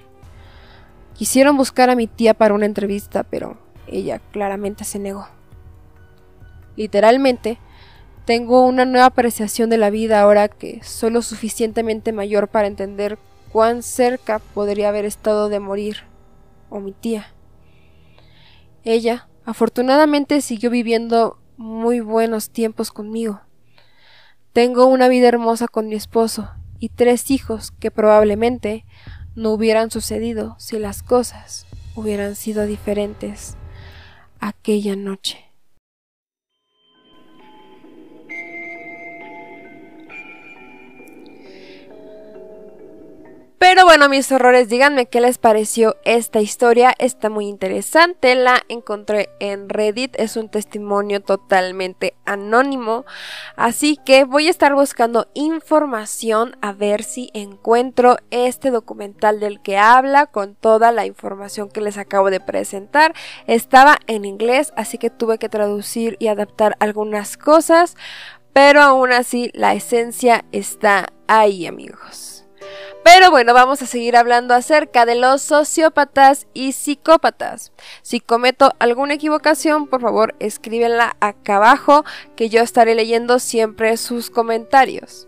Quisieron 1.13 1.55
buscar 1.55 1.89
a 1.89 1.95
mi 1.95 2.07
tía 2.07 2.33
para 2.33 2.53
una 2.53 2.65
entrevista, 2.65 3.23
pero 3.23 3.57
ella 3.87 4.19
claramente 4.33 4.83
se 4.83 4.99
negó. 4.99 5.27
Literalmente, 6.75 7.57
tengo 8.25 8.65
una 8.65 8.83
nueva 8.83 9.05
apreciación 9.05 9.69
de 9.69 9.77
la 9.77 9.89
vida 9.89 10.21
ahora 10.21 10.49
que 10.49 10.83
soy 10.83 11.11
lo 11.11 11.21
suficientemente 11.21 12.11
mayor 12.11 12.49
para 12.49 12.67
entender 12.67 13.17
cuán 13.53 13.83
cerca 13.83 14.39
podría 14.39 14.89
haber 14.89 15.05
estado 15.05 15.47
de 15.47 15.59
morir, 15.59 15.97
o 16.71 16.79
mi 16.79 16.91
tía. 16.91 17.27
Ella, 18.83 19.29
afortunadamente, 19.45 20.41
siguió 20.41 20.71
viviendo 20.71 21.37
muy 21.55 21.99
buenos 21.99 22.49
tiempos 22.49 22.91
conmigo. 22.91 23.41
Tengo 24.53 24.87
una 24.87 25.07
vida 25.07 25.27
hermosa 25.27 25.67
con 25.67 25.87
mi 25.87 25.93
esposo 25.93 26.49
y 26.79 26.89
tres 26.89 27.29
hijos 27.29 27.69
que 27.79 27.91
probablemente 27.91 28.85
no 29.35 29.51
hubieran 29.51 29.91
sucedido 29.91 30.55
si 30.57 30.79
las 30.79 31.03
cosas 31.03 31.67
hubieran 31.95 32.35
sido 32.35 32.65
diferentes 32.65 33.55
aquella 34.39 34.95
noche. 34.95 35.52
Pero 43.65 43.85
bueno, 43.85 44.09
mis 44.09 44.29
horrores, 44.29 44.67
díganme 44.67 45.05
qué 45.05 45.21
les 45.21 45.37
pareció 45.37 45.95
esta 46.03 46.41
historia. 46.41 46.93
Está 46.99 47.29
muy 47.29 47.47
interesante. 47.47 48.35
La 48.35 48.61
encontré 48.67 49.29
en 49.39 49.69
Reddit. 49.69 50.19
Es 50.19 50.35
un 50.35 50.49
testimonio 50.49 51.21
totalmente 51.21 52.13
anónimo. 52.25 53.05
Así 53.55 53.97
que 54.05 54.25
voy 54.25 54.47
a 54.47 54.49
estar 54.49 54.75
buscando 54.75 55.29
información 55.33 56.57
a 56.59 56.73
ver 56.73 57.03
si 57.03 57.29
encuentro 57.33 58.17
este 58.31 58.69
documental 58.69 59.39
del 59.39 59.61
que 59.61 59.77
habla 59.77 60.25
con 60.25 60.55
toda 60.55 60.91
la 60.91 61.05
información 61.05 61.69
que 61.69 61.79
les 61.79 61.97
acabo 61.97 62.31
de 62.31 62.41
presentar. 62.41 63.13
Estaba 63.47 63.97
en 64.07 64.25
inglés, 64.25 64.73
así 64.75 64.97
que 64.97 65.09
tuve 65.09 65.37
que 65.37 65.47
traducir 65.47 66.17
y 66.19 66.27
adaptar 66.27 66.75
algunas 66.81 67.37
cosas. 67.37 67.95
Pero 68.51 68.81
aún 68.81 69.13
así, 69.13 69.51
la 69.53 69.73
esencia 69.73 70.43
está 70.51 71.13
ahí, 71.27 71.65
amigos. 71.65 72.32
Pero 73.03 73.31
bueno, 73.31 73.53
vamos 73.53 73.81
a 73.81 73.85
seguir 73.85 74.15
hablando 74.15 74.53
acerca 74.53 75.05
de 75.05 75.15
los 75.15 75.41
sociópatas 75.41 76.47
y 76.53 76.71
psicópatas. 76.71 77.73
Si 78.01 78.19
cometo 78.19 78.71
alguna 78.79 79.15
equivocación, 79.15 79.87
por 79.87 80.01
favor 80.01 80.35
escríbela 80.39 81.15
acá 81.19 81.57
abajo, 81.57 82.05
que 82.35 82.49
yo 82.49 82.61
estaré 82.61 82.95
leyendo 82.95 83.39
siempre 83.39 83.97
sus 83.97 84.29
comentarios. 84.29 85.27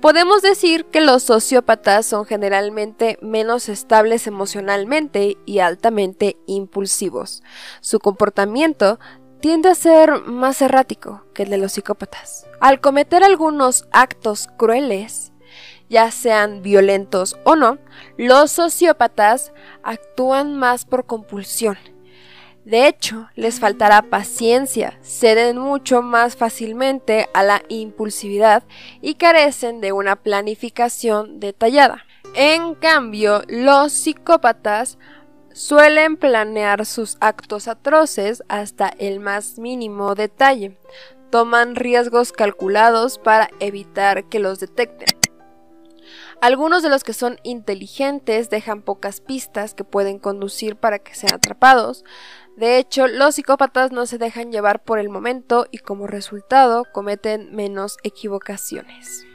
Podemos 0.00 0.42
decir 0.42 0.86
que 0.86 1.00
los 1.00 1.24
sociópatas 1.24 2.06
son 2.06 2.24
generalmente 2.24 3.18
menos 3.20 3.68
estables 3.68 4.26
emocionalmente 4.26 5.36
y 5.44 5.58
altamente 5.58 6.36
impulsivos. 6.46 7.42
Su 7.80 7.98
comportamiento 7.98 8.98
tiende 9.40 9.70
a 9.70 9.74
ser 9.74 10.22
más 10.22 10.62
errático 10.62 11.24
que 11.34 11.42
el 11.42 11.50
de 11.50 11.58
los 11.58 11.72
psicópatas. 11.72 12.46
Al 12.60 12.80
cometer 12.80 13.24
algunos 13.24 13.86
actos 13.90 14.48
crueles, 14.56 15.32
ya 15.90 16.10
sean 16.10 16.62
violentos 16.62 17.36
o 17.44 17.56
no, 17.56 17.76
los 18.16 18.52
sociópatas 18.52 19.52
actúan 19.82 20.56
más 20.56 20.86
por 20.86 21.04
compulsión. 21.04 21.76
De 22.64 22.86
hecho, 22.86 23.28
les 23.34 23.58
faltará 23.58 24.02
paciencia, 24.02 24.98
ceden 25.02 25.58
mucho 25.58 26.02
más 26.02 26.36
fácilmente 26.36 27.28
a 27.34 27.42
la 27.42 27.62
impulsividad 27.68 28.62
y 29.02 29.14
carecen 29.14 29.80
de 29.80 29.92
una 29.92 30.16
planificación 30.16 31.40
detallada. 31.40 32.04
En 32.34 32.74
cambio, 32.76 33.42
los 33.48 33.92
psicópatas 33.92 34.98
suelen 35.52 36.16
planear 36.16 36.86
sus 36.86 37.16
actos 37.20 37.66
atroces 37.66 38.44
hasta 38.48 38.88
el 38.98 39.18
más 39.18 39.58
mínimo 39.58 40.14
detalle. 40.14 40.78
Toman 41.30 41.74
riesgos 41.74 42.30
calculados 42.30 43.18
para 43.18 43.50
evitar 43.58 44.24
que 44.24 44.38
los 44.38 44.60
detecten. 44.60 45.19
Algunos 46.40 46.82
de 46.82 46.88
los 46.88 47.04
que 47.04 47.12
son 47.12 47.38
inteligentes 47.42 48.48
dejan 48.48 48.80
pocas 48.80 49.20
pistas 49.20 49.74
que 49.74 49.84
pueden 49.84 50.18
conducir 50.18 50.76
para 50.76 50.98
que 50.98 51.14
sean 51.14 51.34
atrapados. 51.34 52.02
De 52.56 52.78
hecho, 52.78 53.08
los 53.08 53.34
psicópatas 53.34 53.92
no 53.92 54.06
se 54.06 54.16
dejan 54.16 54.50
llevar 54.50 54.82
por 54.82 54.98
el 54.98 55.10
momento 55.10 55.66
y 55.70 55.78
como 55.78 56.06
resultado 56.06 56.86
cometen 56.92 57.54
menos 57.54 57.98
equivocaciones. 58.04 59.26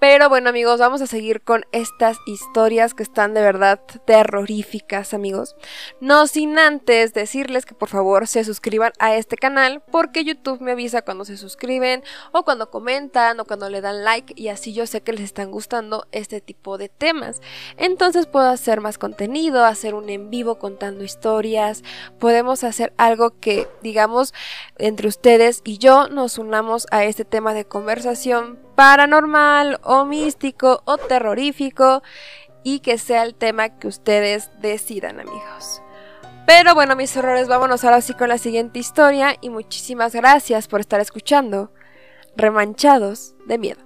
Pero 0.00 0.30
bueno 0.30 0.48
amigos, 0.48 0.80
vamos 0.80 1.02
a 1.02 1.06
seguir 1.06 1.42
con 1.42 1.66
estas 1.72 2.16
historias 2.24 2.94
que 2.94 3.02
están 3.02 3.34
de 3.34 3.42
verdad 3.42 3.78
terroríficas 4.06 5.12
amigos. 5.12 5.56
No 6.00 6.26
sin 6.26 6.58
antes 6.58 7.12
decirles 7.12 7.66
que 7.66 7.74
por 7.74 7.90
favor 7.90 8.26
se 8.26 8.42
suscriban 8.44 8.92
a 8.98 9.14
este 9.14 9.36
canal 9.36 9.82
porque 9.92 10.24
YouTube 10.24 10.62
me 10.62 10.72
avisa 10.72 11.02
cuando 11.02 11.26
se 11.26 11.36
suscriben 11.36 12.02
o 12.32 12.44
cuando 12.44 12.70
comentan 12.70 13.38
o 13.40 13.44
cuando 13.44 13.68
le 13.68 13.82
dan 13.82 14.02
like 14.02 14.32
y 14.36 14.48
así 14.48 14.72
yo 14.72 14.86
sé 14.86 15.02
que 15.02 15.12
les 15.12 15.20
están 15.20 15.50
gustando 15.50 16.06
este 16.12 16.40
tipo 16.40 16.78
de 16.78 16.88
temas. 16.88 17.42
Entonces 17.76 18.26
puedo 18.26 18.48
hacer 18.48 18.80
más 18.80 18.96
contenido, 18.96 19.66
hacer 19.66 19.94
un 19.94 20.08
en 20.08 20.30
vivo 20.30 20.58
contando 20.58 21.04
historias, 21.04 21.84
podemos 22.18 22.64
hacer 22.64 22.94
algo 22.96 23.38
que 23.38 23.68
digamos 23.82 24.32
entre 24.78 25.08
ustedes 25.08 25.60
y 25.62 25.76
yo 25.76 26.08
nos 26.08 26.38
unamos 26.38 26.86
a 26.90 27.04
este 27.04 27.26
tema 27.26 27.52
de 27.52 27.66
conversación 27.66 28.69
paranormal 28.80 29.78
o 29.82 30.06
místico 30.06 30.80
o 30.86 30.96
terrorífico 30.96 32.02
y 32.62 32.80
que 32.80 32.96
sea 32.96 33.24
el 33.24 33.34
tema 33.34 33.76
que 33.78 33.86
ustedes 33.86 34.50
decidan 34.62 35.20
amigos. 35.20 35.82
Pero 36.46 36.74
bueno 36.74 36.96
mis 36.96 37.14
errores, 37.14 37.46
vámonos 37.46 37.84
ahora 37.84 38.00
sí 38.00 38.14
con 38.14 38.30
la 38.30 38.38
siguiente 38.38 38.78
historia 38.78 39.36
y 39.42 39.50
muchísimas 39.50 40.14
gracias 40.14 40.66
por 40.66 40.80
estar 40.80 40.98
escuchando 40.98 41.74
Remanchados 42.36 43.34
de 43.46 43.58
Miedo. 43.58 43.82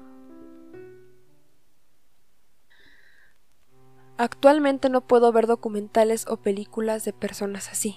Actualmente 4.17 4.91
no 4.91 5.09
puedo 5.09 5.33
ver 5.33 5.49
documentales 5.49 6.25
o 6.29 6.37
películas 6.37 7.05
de 7.05 7.13
personas 7.13 7.69
así. 7.69 7.97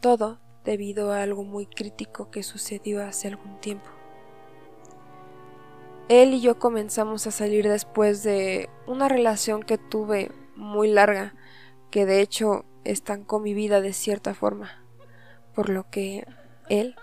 Todo 0.00 0.40
debido 0.62 1.10
a 1.10 1.22
algo 1.22 1.42
muy 1.42 1.66
crítico 1.66 2.30
que 2.30 2.44
sucedió 2.44 3.04
hace 3.04 3.26
algún 3.26 3.58
tiempo. 3.58 3.90
Él 6.08 6.34
y 6.34 6.40
yo 6.40 6.58
comenzamos 6.58 7.26
a 7.26 7.30
salir 7.30 7.68
después 7.68 8.22
de 8.22 8.68
una 8.86 9.08
relación 9.08 9.62
que 9.62 9.78
tuve 9.78 10.30
muy 10.56 10.88
larga, 10.88 11.34
que 11.90 12.06
de 12.06 12.20
hecho 12.20 12.64
estancó 12.84 13.38
mi 13.38 13.54
vida 13.54 13.80
de 13.80 13.92
cierta 13.92 14.34
forma, 14.34 14.82
por 15.54 15.68
lo 15.68 15.88
que 15.90 16.26
él 16.68 16.96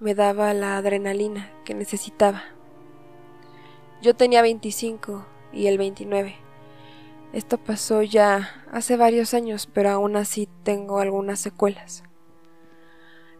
me 0.00 0.14
daba 0.14 0.52
la 0.54 0.76
adrenalina 0.76 1.50
que 1.64 1.74
necesitaba. 1.74 2.42
Yo 4.02 4.14
tenía 4.14 4.42
25 4.42 5.24
y 5.52 5.68
él 5.68 5.78
29. 5.78 6.36
Esto 7.32 7.58
pasó 7.58 8.02
ya 8.02 8.64
hace 8.70 8.96
varios 8.96 9.34
años, 9.34 9.68
pero 9.72 9.90
aún 9.90 10.16
así 10.16 10.48
tengo 10.62 10.98
algunas 10.98 11.40
secuelas. 11.40 12.02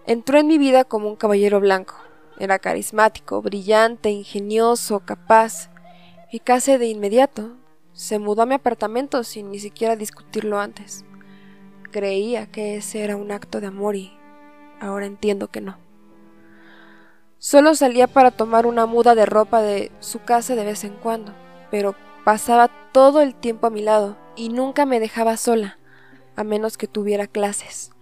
Entró 0.06 0.38
en 0.38 0.46
mi 0.46 0.58
vida 0.58 0.84
como 0.84 1.08
un 1.08 1.16
caballero 1.16 1.60
blanco, 1.60 1.96
era 2.38 2.58
carismático, 2.58 3.42
brillante, 3.42 4.10
ingenioso, 4.10 5.00
capaz, 5.00 5.70
y 6.30 6.40
casi 6.40 6.76
de 6.76 6.86
inmediato 6.86 7.56
se 7.92 8.18
mudó 8.18 8.42
a 8.42 8.46
mi 8.46 8.54
apartamento 8.54 9.24
sin 9.24 9.50
ni 9.50 9.58
siquiera 9.58 9.96
discutirlo 9.96 10.58
antes. 10.58 11.04
Creía 11.90 12.46
que 12.46 12.76
ese 12.76 13.02
era 13.02 13.16
un 13.16 13.32
acto 13.32 13.60
de 13.60 13.68
amor 13.68 13.96
y 13.96 14.12
ahora 14.80 15.06
entiendo 15.06 15.48
que 15.48 15.60
no. 15.60 15.78
Solo 17.38 17.74
salía 17.74 18.06
para 18.06 18.30
tomar 18.30 18.66
una 18.66 18.86
muda 18.86 19.14
de 19.14 19.24
ropa 19.24 19.62
de 19.62 19.92
su 20.00 20.22
casa 20.22 20.54
de 20.56 20.64
vez 20.64 20.84
en 20.84 20.94
cuando, 20.96 21.32
pero 21.70 21.94
pasaba 22.24 22.70
todo 22.92 23.22
el 23.22 23.34
tiempo 23.34 23.66
a 23.66 23.70
mi 23.70 23.82
lado 23.82 24.16
y 24.36 24.48
nunca 24.48 24.84
me 24.84 25.00
dejaba 25.00 25.36
sola, 25.36 25.78
a 26.34 26.44
menos 26.44 26.76
que 26.76 26.88
tuviera 26.88 27.26
clases. 27.26 27.92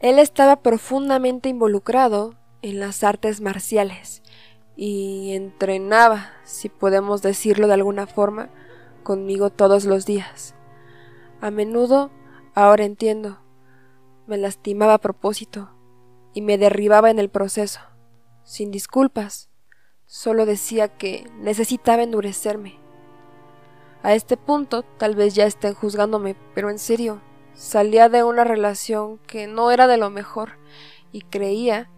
Él 0.00 0.18
estaba 0.18 0.56
profundamente 0.56 1.48
involucrado 1.48 2.34
en 2.62 2.80
las 2.80 3.04
artes 3.04 3.40
marciales 3.40 4.22
y 4.76 5.34
entrenaba, 5.34 6.30
si 6.44 6.68
podemos 6.68 7.20
decirlo 7.22 7.66
de 7.66 7.74
alguna 7.74 8.06
forma, 8.06 8.48
conmigo 9.02 9.50
todos 9.50 9.84
los 9.84 10.06
días. 10.06 10.54
A 11.40 11.50
menudo, 11.50 12.10
ahora 12.54 12.84
entiendo, 12.84 13.40
me 14.26 14.38
lastimaba 14.38 14.94
a 14.94 14.98
propósito 14.98 15.70
y 16.32 16.40
me 16.40 16.56
derribaba 16.56 17.10
en 17.10 17.18
el 17.18 17.28
proceso, 17.28 17.80
sin 18.44 18.70
disculpas, 18.70 19.50
solo 20.06 20.46
decía 20.46 20.88
que 20.88 21.28
necesitaba 21.38 22.02
endurecerme. 22.02 22.78
A 24.02 24.14
este 24.14 24.36
punto 24.36 24.82
tal 24.82 25.14
vez 25.14 25.34
ya 25.34 25.46
estén 25.46 25.74
juzgándome, 25.74 26.36
pero 26.54 26.70
en 26.70 26.78
serio, 26.78 27.20
salía 27.54 28.08
de 28.08 28.24
una 28.24 28.44
relación 28.44 29.18
que 29.26 29.46
no 29.46 29.70
era 29.70 29.86
de 29.86 29.96
lo 29.96 30.10
mejor 30.10 30.58
y 31.12 31.22
creía 31.22 31.90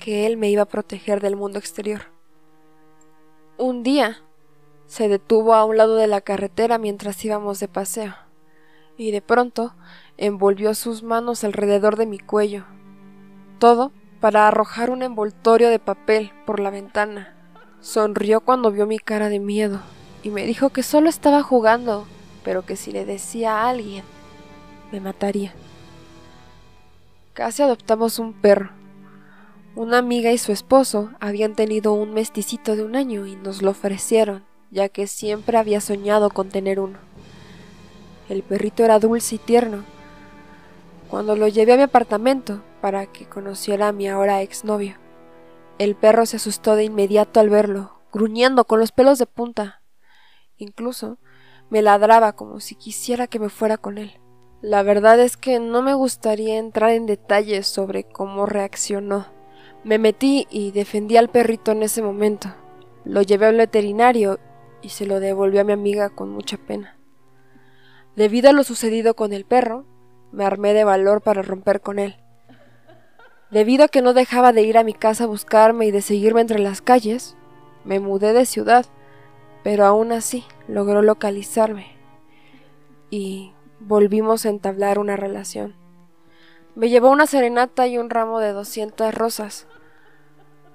que 0.00 0.26
él 0.26 0.36
me 0.36 0.50
iba 0.50 0.62
a 0.62 0.68
proteger 0.68 1.20
del 1.20 1.36
mundo 1.36 1.58
exterior. 1.58 2.00
Un 3.58 3.82
día 3.82 4.22
se 4.86 5.08
detuvo 5.08 5.54
a 5.54 5.64
un 5.64 5.76
lado 5.76 5.96
de 5.96 6.06
la 6.06 6.22
carretera 6.22 6.78
mientras 6.78 7.24
íbamos 7.24 7.60
de 7.60 7.68
paseo, 7.68 8.14
y 8.96 9.12
de 9.12 9.20
pronto 9.20 9.74
envolvió 10.16 10.74
sus 10.74 11.02
manos 11.02 11.44
alrededor 11.44 11.96
de 11.96 12.06
mi 12.06 12.18
cuello. 12.18 12.64
Todo 13.58 13.92
para 14.20 14.48
arrojar 14.48 14.90
un 14.90 15.02
envoltorio 15.02 15.68
de 15.68 15.78
papel 15.78 16.32
por 16.46 16.60
la 16.60 16.70
ventana. 16.70 17.36
Sonrió 17.80 18.40
cuando 18.40 18.72
vio 18.72 18.86
mi 18.86 18.98
cara 18.98 19.28
de 19.28 19.38
miedo 19.38 19.80
y 20.22 20.30
me 20.30 20.44
dijo 20.44 20.70
que 20.70 20.82
solo 20.82 21.08
estaba 21.08 21.42
jugando, 21.42 22.06
pero 22.42 22.64
que 22.64 22.76
si 22.76 22.90
le 22.90 23.04
decía 23.04 23.58
a 23.58 23.68
alguien, 23.68 24.04
me 24.92 25.00
mataría. 25.00 25.52
Casi 27.32 27.62
adoptamos 27.62 28.18
un 28.18 28.32
perro, 28.32 28.70
una 29.76 29.98
amiga 29.98 30.32
y 30.32 30.38
su 30.38 30.50
esposo 30.50 31.10
habían 31.20 31.54
tenido 31.54 31.92
un 31.92 32.12
mesticito 32.12 32.74
de 32.74 32.82
un 32.82 32.96
año 32.96 33.26
y 33.26 33.36
nos 33.36 33.62
lo 33.62 33.70
ofrecieron, 33.70 34.44
ya 34.70 34.88
que 34.88 35.06
siempre 35.06 35.58
había 35.58 35.80
soñado 35.80 36.30
con 36.30 36.48
tener 36.48 36.80
uno. 36.80 36.98
El 38.28 38.42
perrito 38.42 38.84
era 38.84 38.98
dulce 38.98 39.36
y 39.36 39.38
tierno. 39.38 39.84
Cuando 41.08 41.36
lo 41.36 41.46
llevé 41.46 41.74
a 41.74 41.76
mi 41.76 41.82
apartamento 41.82 42.62
para 42.80 43.06
que 43.06 43.26
conociera 43.26 43.88
a 43.88 43.92
mi 43.92 44.08
ahora 44.08 44.42
exnovio, 44.42 44.96
el 45.78 45.94
perro 45.94 46.26
se 46.26 46.36
asustó 46.36 46.74
de 46.74 46.84
inmediato 46.84 47.38
al 47.38 47.48
verlo, 47.48 48.00
gruñendo 48.12 48.64
con 48.64 48.80
los 48.80 48.92
pelos 48.92 49.18
de 49.18 49.26
punta. 49.26 49.82
Incluso 50.56 51.18
me 51.70 51.80
ladraba 51.80 52.32
como 52.32 52.60
si 52.60 52.74
quisiera 52.74 53.28
que 53.28 53.38
me 53.38 53.48
fuera 53.48 53.78
con 53.78 53.98
él. 53.98 54.20
La 54.62 54.82
verdad 54.82 55.18
es 55.20 55.36
que 55.36 55.58
no 55.58 55.80
me 55.80 55.94
gustaría 55.94 56.58
entrar 56.58 56.90
en 56.90 57.06
detalles 57.06 57.66
sobre 57.66 58.04
cómo 58.04 58.46
reaccionó 58.46 59.39
me 59.84 59.98
metí 59.98 60.46
y 60.50 60.72
defendí 60.72 61.16
al 61.16 61.28
perrito 61.28 61.72
en 61.72 61.82
ese 61.82 62.02
momento. 62.02 62.54
Lo 63.04 63.22
llevé 63.22 63.46
al 63.46 63.56
veterinario 63.56 64.38
y 64.82 64.90
se 64.90 65.06
lo 65.06 65.20
devolvió 65.20 65.62
a 65.62 65.64
mi 65.64 65.72
amiga 65.72 66.10
con 66.10 66.30
mucha 66.30 66.56
pena. 66.56 66.96
Debido 68.16 68.50
a 68.50 68.52
lo 68.52 68.64
sucedido 68.64 69.14
con 69.14 69.32
el 69.32 69.44
perro, 69.44 69.86
me 70.32 70.44
armé 70.44 70.74
de 70.74 70.84
valor 70.84 71.22
para 71.22 71.42
romper 71.42 71.80
con 71.80 71.98
él. 71.98 72.16
Debido 73.50 73.84
a 73.84 73.88
que 73.88 74.02
no 74.02 74.12
dejaba 74.12 74.52
de 74.52 74.62
ir 74.62 74.78
a 74.78 74.84
mi 74.84 74.94
casa 74.94 75.24
a 75.24 75.28
buscarme 75.28 75.86
y 75.86 75.90
de 75.90 76.02
seguirme 76.02 76.40
entre 76.40 76.58
las 76.58 76.82
calles, 76.82 77.36
me 77.84 77.98
mudé 77.98 78.32
de 78.32 78.46
ciudad, 78.46 78.86
pero 79.64 79.86
aún 79.86 80.12
así 80.12 80.44
logró 80.68 81.02
localizarme 81.02 81.86
y 83.10 83.52
volvimos 83.80 84.46
a 84.46 84.50
entablar 84.50 84.98
una 84.98 85.16
relación. 85.16 85.79
Me 86.76 86.88
llevó 86.88 87.10
una 87.10 87.26
serenata 87.26 87.88
y 87.88 87.98
un 87.98 88.10
ramo 88.10 88.38
de 88.38 88.52
200 88.52 89.12
rosas. 89.12 89.66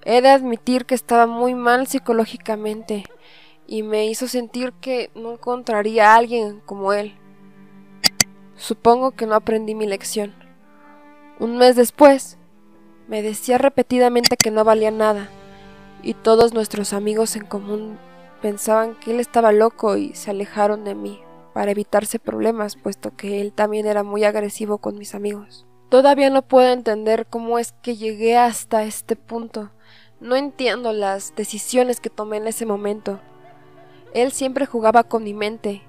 He 0.03 0.21
de 0.21 0.29
admitir 0.29 0.85
que 0.85 0.93
estaba 0.93 1.25
muy 1.25 1.55
mal 1.55 1.87
psicológicamente 1.87 3.05
y 3.65 3.81
me 3.81 4.05
hizo 4.05 4.27
sentir 4.27 4.73
que 4.73 5.09
no 5.15 5.31
encontraría 5.31 6.11
a 6.11 6.17
alguien 6.17 6.61
como 6.65 6.91
él. 6.91 7.17
Supongo 8.57 9.11
que 9.11 9.25
no 9.25 9.35
aprendí 9.35 9.73
mi 9.73 9.87
lección. 9.87 10.35
Un 11.39 11.57
mes 11.57 11.75
después, 11.75 12.37
me 13.07 13.21
decía 13.21 13.57
repetidamente 13.57 14.37
que 14.37 14.51
no 14.51 14.63
valía 14.63 14.91
nada, 14.91 15.29
y 16.03 16.13
todos 16.13 16.53
nuestros 16.53 16.93
amigos 16.93 17.35
en 17.35 17.45
común 17.45 17.97
pensaban 18.41 18.95
que 18.95 19.11
él 19.11 19.19
estaba 19.19 19.51
loco 19.51 19.97
y 19.97 20.13
se 20.13 20.31
alejaron 20.31 20.83
de 20.83 20.95
mí 20.95 21.19
para 21.53 21.71
evitarse 21.71 22.19
problemas, 22.19 22.75
puesto 22.75 23.15
que 23.15 23.41
él 23.41 23.53
también 23.53 23.87
era 23.87 24.03
muy 24.03 24.23
agresivo 24.23 24.77
con 24.77 24.97
mis 24.97 25.15
amigos. 25.15 25.65
Todavía 25.95 26.29
no 26.29 26.41
puedo 26.41 26.73
entender 26.73 27.25
cómo 27.25 27.57
es 27.57 27.71
que 27.81 27.95
llegué 27.95 28.35
hasta 28.35 28.83
este 28.83 29.15
punto. 29.15 29.71
No 30.19 30.35
entiendo 30.35 30.91
las 30.91 31.33
decisiones 31.37 32.01
que 32.01 32.09
tomé 32.09 32.35
en 32.35 32.47
ese 32.47 32.65
momento. 32.65 33.21
Él 34.13 34.33
siempre 34.33 34.65
jugaba 34.65 35.05
con 35.05 35.23
mi 35.23 35.33
mente. 35.33 35.83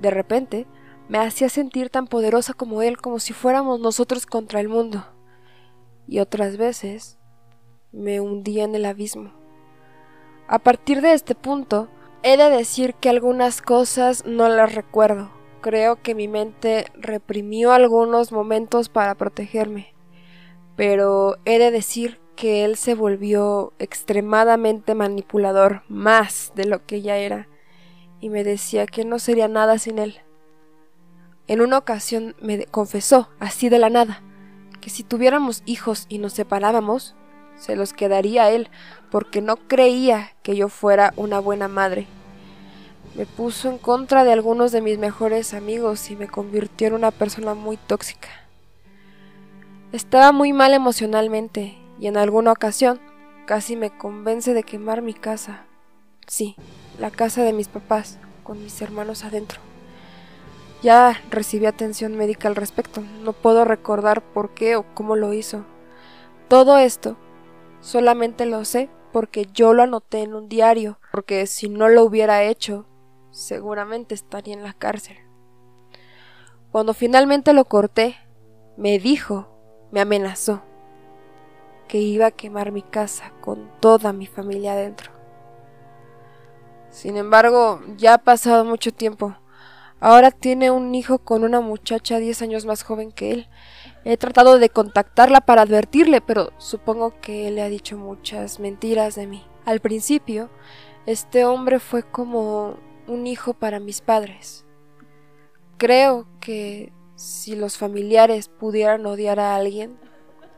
De 0.00 0.10
repente, 0.10 0.66
me 1.06 1.18
hacía 1.18 1.50
sentir 1.50 1.90
tan 1.90 2.06
poderosa 2.06 2.54
como 2.54 2.80
él, 2.80 2.96
como 2.96 3.18
si 3.18 3.34
fuéramos 3.34 3.78
nosotros 3.78 4.24
contra 4.24 4.58
el 4.58 4.70
mundo. 4.70 5.04
Y 6.08 6.20
otras 6.20 6.56
veces, 6.56 7.18
me 7.92 8.22
hundía 8.22 8.64
en 8.64 8.74
el 8.74 8.86
abismo. 8.86 9.34
A 10.48 10.60
partir 10.60 11.02
de 11.02 11.12
este 11.12 11.34
punto, 11.34 11.90
he 12.22 12.38
de 12.38 12.48
decir 12.48 12.94
que 12.94 13.10
algunas 13.10 13.60
cosas 13.60 14.24
no 14.24 14.48
las 14.48 14.74
recuerdo 14.74 15.41
creo 15.62 16.02
que 16.02 16.14
mi 16.14 16.28
mente 16.28 16.84
reprimió 16.94 17.72
algunos 17.72 18.32
momentos 18.32 18.90
para 18.90 19.14
protegerme, 19.14 19.94
pero 20.76 21.36
he 21.46 21.58
de 21.58 21.70
decir 21.70 22.20
que 22.36 22.64
él 22.64 22.76
se 22.76 22.94
volvió 22.94 23.72
extremadamente 23.78 24.94
manipulador, 24.94 25.82
más 25.88 26.52
de 26.54 26.66
lo 26.66 26.84
que 26.84 27.00
ya 27.00 27.16
era, 27.16 27.48
y 28.20 28.28
me 28.28 28.44
decía 28.44 28.86
que 28.86 29.04
no 29.06 29.18
sería 29.18 29.48
nada 29.48 29.78
sin 29.78 29.98
él. 29.98 30.20
En 31.46 31.60
una 31.60 31.78
ocasión 31.78 32.34
me 32.40 32.66
confesó, 32.66 33.30
así 33.38 33.68
de 33.68 33.78
la 33.78 33.88
nada, 33.88 34.22
que 34.80 34.90
si 34.90 35.04
tuviéramos 35.04 35.62
hijos 35.64 36.06
y 36.08 36.18
nos 36.18 36.32
separábamos, 36.32 37.14
se 37.56 37.76
los 37.76 37.92
quedaría 37.92 38.50
él, 38.50 38.68
porque 39.10 39.40
no 39.40 39.56
creía 39.56 40.32
que 40.42 40.56
yo 40.56 40.68
fuera 40.68 41.12
una 41.16 41.38
buena 41.38 41.68
madre. 41.68 42.06
Me 43.14 43.26
puso 43.26 43.68
en 43.68 43.78
contra 43.78 44.24
de 44.24 44.32
algunos 44.32 44.72
de 44.72 44.80
mis 44.80 44.98
mejores 44.98 45.52
amigos 45.52 46.10
y 46.10 46.16
me 46.16 46.28
convirtió 46.28 46.88
en 46.88 46.94
una 46.94 47.10
persona 47.10 47.54
muy 47.54 47.76
tóxica. 47.76 48.28
Estaba 49.92 50.32
muy 50.32 50.54
mal 50.54 50.72
emocionalmente 50.72 51.76
y 52.00 52.06
en 52.06 52.16
alguna 52.16 52.52
ocasión 52.52 53.00
casi 53.46 53.76
me 53.76 53.90
convence 53.90 54.54
de 54.54 54.62
quemar 54.62 55.02
mi 55.02 55.12
casa. 55.12 55.66
Sí, 56.26 56.56
la 56.98 57.10
casa 57.10 57.42
de 57.42 57.52
mis 57.52 57.68
papás, 57.68 58.18
con 58.42 58.62
mis 58.62 58.80
hermanos 58.80 59.24
adentro. 59.24 59.60
Ya 60.82 61.20
recibí 61.30 61.66
atención 61.66 62.16
médica 62.16 62.48
al 62.48 62.56
respecto. 62.56 63.02
No 63.22 63.34
puedo 63.34 63.64
recordar 63.64 64.22
por 64.22 64.54
qué 64.54 64.76
o 64.76 64.84
cómo 64.94 65.16
lo 65.16 65.34
hizo. 65.34 65.64
Todo 66.48 66.78
esto 66.78 67.16
solamente 67.80 68.46
lo 68.46 68.64
sé 68.64 68.88
porque 69.12 69.46
yo 69.52 69.74
lo 69.74 69.82
anoté 69.82 70.22
en 70.22 70.34
un 70.34 70.48
diario, 70.48 70.98
porque 71.12 71.46
si 71.46 71.68
no 71.68 71.88
lo 71.88 72.02
hubiera 72.02 72.42
hecho, 72.44 72.86
seguramente 73.32 74.14
estaría 74.14 74.54
en 74.54 74.62
la 74.62 74.74
cárcel. 74.74 75.16
Cuando 76.70 76.94
finalmente 76.94 77.52
lo 77.52 77.64
corté, 77.64 78.16
me 78.76 78.98
dijo, 78.98 79.48
me 79.90 80.00
amenazó, 80.00 80.62
que 81.88 81.98
iba 81.98 82.26
a 82.26 82.30
quemar 82.30 82.72
mi 82.72 82.82
casa 82.82 83.32
con 83.40 83.70
toda 83.80 84.12
mi 84.12 84.26
familia 84.26 84.72
adentro. 84.72 85.10
Sin 86.90 87.16
embargo, 87.16 87.82
ya 87.96 88.14
ha 88.14 88.18
pasado 88.18 88.64
mucho 88.64 88.92
tiempo. 88.92 89.36
Ahora 89.98 90.30
tiene 90.30 90.70
un 90.70 90.94
hijo 90.94 91.18
con 91.18 91.44
una 91.44 91.60
muchacha 91.60 92.18
10 92.18 92.42
años 92.42 92.66
más 92.66 92.82
joven 92.82 93.12
que 93.12 93.32
él. 93.32 93.48
He 94.04 94.16
tratado 94.16 94.58
de 94.58 94.68
contactarla 94.68 95.40
para 95.40 95.62
advertirle, 95.62 96.20
pero 96.20 96.52
supongo 96.58 97.20
que 97.20 97.48
él 97.48 97.54
le 97.54 97.62
ha 97.62 97.68
dicho 97.68 97.96
muchas 97.96 98.60
mentiras 98.60 99.14
de 99.14 99.26
mí. 99.26 99.44
Al 99.64 99.80
principio, 99.80 100.50
este 101.06 101.44
hombre 101.44 101.78
fue 101.78 102.02
como 102.02 102.76
un 103.12 103.26
hijo 103.26 103.54
para 103.54 103.80
mis 103.80 104.00
padres. 104.00 104.64
Creo 105.76 106.26
que 106.40 106.92
si 107.14 107.54
los 107.54 107.76
familiares 107.76 108.48
pudieran 108.48 109.04
odiar 109.06 109.38
a 109.38 109.54
alguien, 109.54 109.98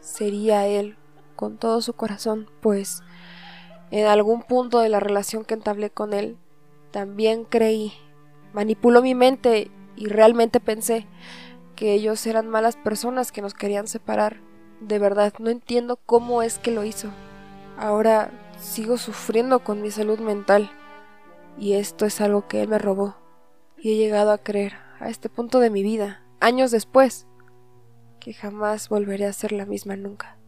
sería 0.00 0.66
él, 0.66 0.96
con 1.36 1.58
todo 1.58 1.80
su 1.80 1.94
corazón, 1.94 2.48
pues 2.60 3.02
en 3.90 4.06
algún 4.06 4.42
punto 4.42 4.80
de 4.80 4.88
la 4.88 5.00
relación 5.00 5.44
que 5.44 5.54
entablé 5.54 5.90
con 5.90 6.12
él, 6.12 6.36
también 6.90 7.44
creí, 7.44 7.92
manipuló 8.52 9.02
mi 9.02 9.14
mente 9.14 9.70
y 9.96 10.06
realmente 10.06 10.60
pensé 10.60 11.06
que 11.74 11.92
ellos 11.92 12.26
eran 12.26 12.48
malas 12.48 12.76
personas 12.76 13.32
que 13.32 13.42
nos 13.42 13.54
querían 13.54 13.88
separar. 13.88 14.40
De 14.80 14.98
verdad, 14.98 15.32
no 15.38 15.50
entiendo 15.50 15.98
cómo 16.06 16.42
es 16.42 16.58
que 16.58 16.70
lo 16.70 16.84
hizo. 16.84 17.08
Ahora 17.76 18.30
sigo 18.58 18.96
sufriendo 18.96 19.60
con 19.60 19.82
mi 19.82 19.90
salud 19.90 20.18
mental. 20.20 20.70
Y 21.58 21.74
esto 21.74 22.06
es 22.06 22.20
algo 22.20 22.48
que 22.48 22.62
él 22.62 22.68
me 22.68 22.78
robó. 22.78 23.16
Y 23.76 23.92
he 23.92 23.96
llegado 23.96 24.32
a 24.32 24.38
creer, 24.38 24.74
a 24.98 25.08
este 25.08 25.28
punto 25.28 25.60
de 25.60 25.70
mi 25.70 25.82
vida, 25.82 26.22
años 26.40 26.70
después, 26.70 27.26
que 28.20 28.32
jamás 28.32 28.88
volveré 28.88 29.26
a 29.26 29.32
ser 29.32 29.52
la 29.52 29.66
misma 29.66 29.96
nunca. 29.96 30.38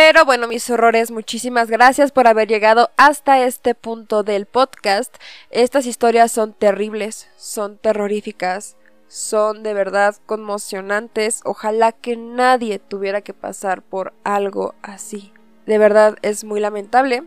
Pero 0.00 0.24
bueno, 0.24 0.48
mis 0.48 0.70
horrores, 0.70 1.10
muchísimas 1.10 1.68
gracias 1.68 2.12
por 2.12 2.28
haber 2.28 2.48
llegado 2.48 2.90
hasta 2.96 3.44
este 3.44 3.74
punto 3.74 4.22
del 4.22 4.46
podcast. 4.46 5.14
Estas 5.50 5.84
historias 5.84 6.32
son 6.32 6.54
terribles, 6.54 7.28
son 7.36 7.76
terroríficas, 7.76 8.77
son 9.08 9.62
de 9.62 9.74
verdad 9.74 10.14
conmocionantes. 10.26 11.40
Ojalá 11.44 11.92
que 11.92 12.16
nadie 12.16 12.78
tuviera 12.78 13.22
que 13.22 13.34
pasar 13.34 13.82
por 13.82 14.12
algo 14.22 14.74
así. 14.82 15.32
De 15.66 15.78
verdad 15.78 16.16
es 16.22 16.44
muy 16.44 16.60
lamentable. 16.60 17.24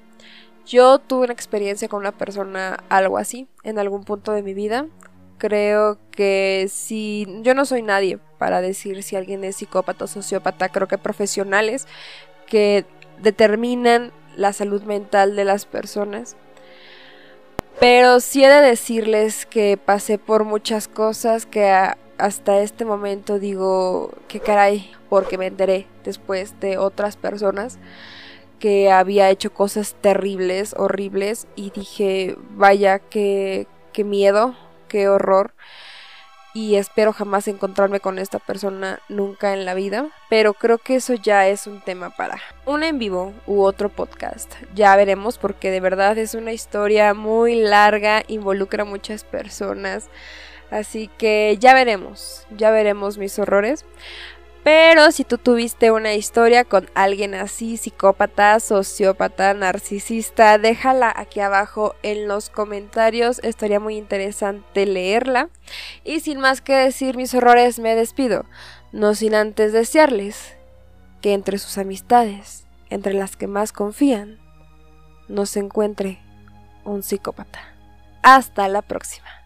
Yo 0.65 1.00
tuve 1.00 1.26
una 1.26 1.34
experiencia 1.34 1.88
con 1.88 2.00
una 2.00 2.12
persona 2.12 2.84
algo 2.89 3.17
así 3.17 3.48
en 3.63 3.80
algún 3.80 4.04
punto 4.04 4.32
de 4.32 4.44
mi 4.44 4.54
vida. 4.54 4.86
Creo 5.38 5.98
que 6.12 6.67
si 6.70 7.28
yo 7.41 7.56
no 7.56 7.65
soy 7.65 7.82
nadie 7.82 8.20
para 8.38 8.62
decir 8.62 9.02
si 9.02 9.15
alguien 9.15 9.44
es 9.44 9.56
psicópata 9.56 10.06
o 10.06 10.08
sociópata, 10.08 10.70
creo 10.70 10.88
que 10.88 11.00
profesionales 11.00 11.88
que 12.46 12.86
determinan 13.22 14.12
la 14.36 14.54
salud 14.54 14.84
mental 14.84 15.36
de 15.36 15.46
las 15.46 15.65
personas. 15.65 16.36
Pero 17.80 18.20
sí 18.20 18.44
he 18.44 18.50
de 18.50 18.62
decirles 18.62 19.46
que 19.46 19.78
pasé 19.78 20.18
por 20.18 20.44
muchas 20.44 20.88
cosas 20.88 21.46
que 21.46 21.72
hasta 22.18 22.60
este 22.62 22.86
momento 22.86 23.40
digo 23.40 24.12
que 24.28 24.40
caray, 24.40 24.92
porque 25.10 25.38
me 25.38 25.48
enteré 25.48 25.88
después 26.04 26.60
de 26.60 26.78
otras 26.78 27.18
personas 27.18 27.80
que 28.60 28.92
había 28.92 29.32
hecho 29.32 29.52
cosas 29.52 29.96
terribles, 30.00 30.76
horribles, 30.78 31.48
y 31.56 31.72
dije, 31.72 32.38
vaya, 32.52 33.00
qué, 33.00 33.68
qué 33.92 34.04
miedo, 34.04 34.56
qué 34.88 35.10
horror 35.10 35.56
y 36.54 36.76
espero 36.76 37.14
jamás 37.14 37.48
encontrarme 37.48 38.00
con 38.00 38.20
esta 38.20 38.40
persona 38.40 39.00
nunca 39.10 39.54
en 39.54 39.66
la 39.66 39.74
vida, 39.74 40.08
pero 40.30 40.54
creo 40.54 40.78
que 40.78 40.96
eso 40.96 41.14
ya 41.14 41.48
es 41.48 41.68
un 41.68 41.82
tema 41.82 42.10
para 42.10 42.40
un 42.66 42.84
en 42.84 43.00
vivo 43.00 43.34
u 43.48 43.62
otro 43.62 43.90
podcast. 43.90 44.54
Ya 44.76 44.96
veremos 44.96 45.38
porque 45.38 45.72
de 45.72 45.80
verdad 45.80 46.18
es 46.18 46.34
una 46.36 46.52
historia 46.52 47.14
muy 47.14 47.56
larga, 47.56 48.24
involucra 48.28 48.84
a 48.84 48.86
muchas 48.86 49.24
personas, 49.24 50.10
así 50.70 51.10
que 51.18 51.58
ya 51.60 51.74
veremos, 51.74 52.46
ya 52.58 52.72
veremos 52.72 53.18
mis 53.18 53.38
horrores. 53.40 53.86
Pero 54.63 55.12
si 55.12 55.24
tú 55.24 55.39
tuviste 55.39 55.89
una 55.89 56.13
historia 56.13 56.65
con 56.65 56.88
alguien 56.93 57.34
así, 57.34 57.78
psicópata, 57.78 58.60
sociópata, 58.60 59.56
narcisista, 59.56 60.60
déjala 60.60 61.12
aquí 61.15 61.39
abajo 61.39 61.95
en 62.04 62.28
los 62.28 62.52
comentarios. 62.52 63.39
Estaría 63.43 63.80
muy 63.80 63.97
interesante 63.97 64.86
leerla. 64.86 65.50
Y 66.04 66.19
sin 66.19 66.39
más 66.39 66.62
que 66.62 66.74
decir 66.74 67.17
mis 67.17 67.34
horrores, 67.34 67.80
me 67.80 67.95
despido. 67.95 68.45
No 68.91 69.15
sin 69.15 69.34
antes 69.34 69.74
desearles 69.74 70.56
que 71.21 71.34
entre 71.34 71.58
sus 71.58 71.80
amistades, 71.80 72.67
entre 72.91 73.13
las 73.13 73.38
que 73.38 73.47
más 73.47 73.74
confían, 73.74 74.39
no 75.28 75.47
se 75.47 75.60
encuentre 75.60 76.19
un 76.84 77.02
psicópata. 77.02 77.62
Hasta 78.21 78.67
la 78.67 78.84
próxima. 78.84 79.41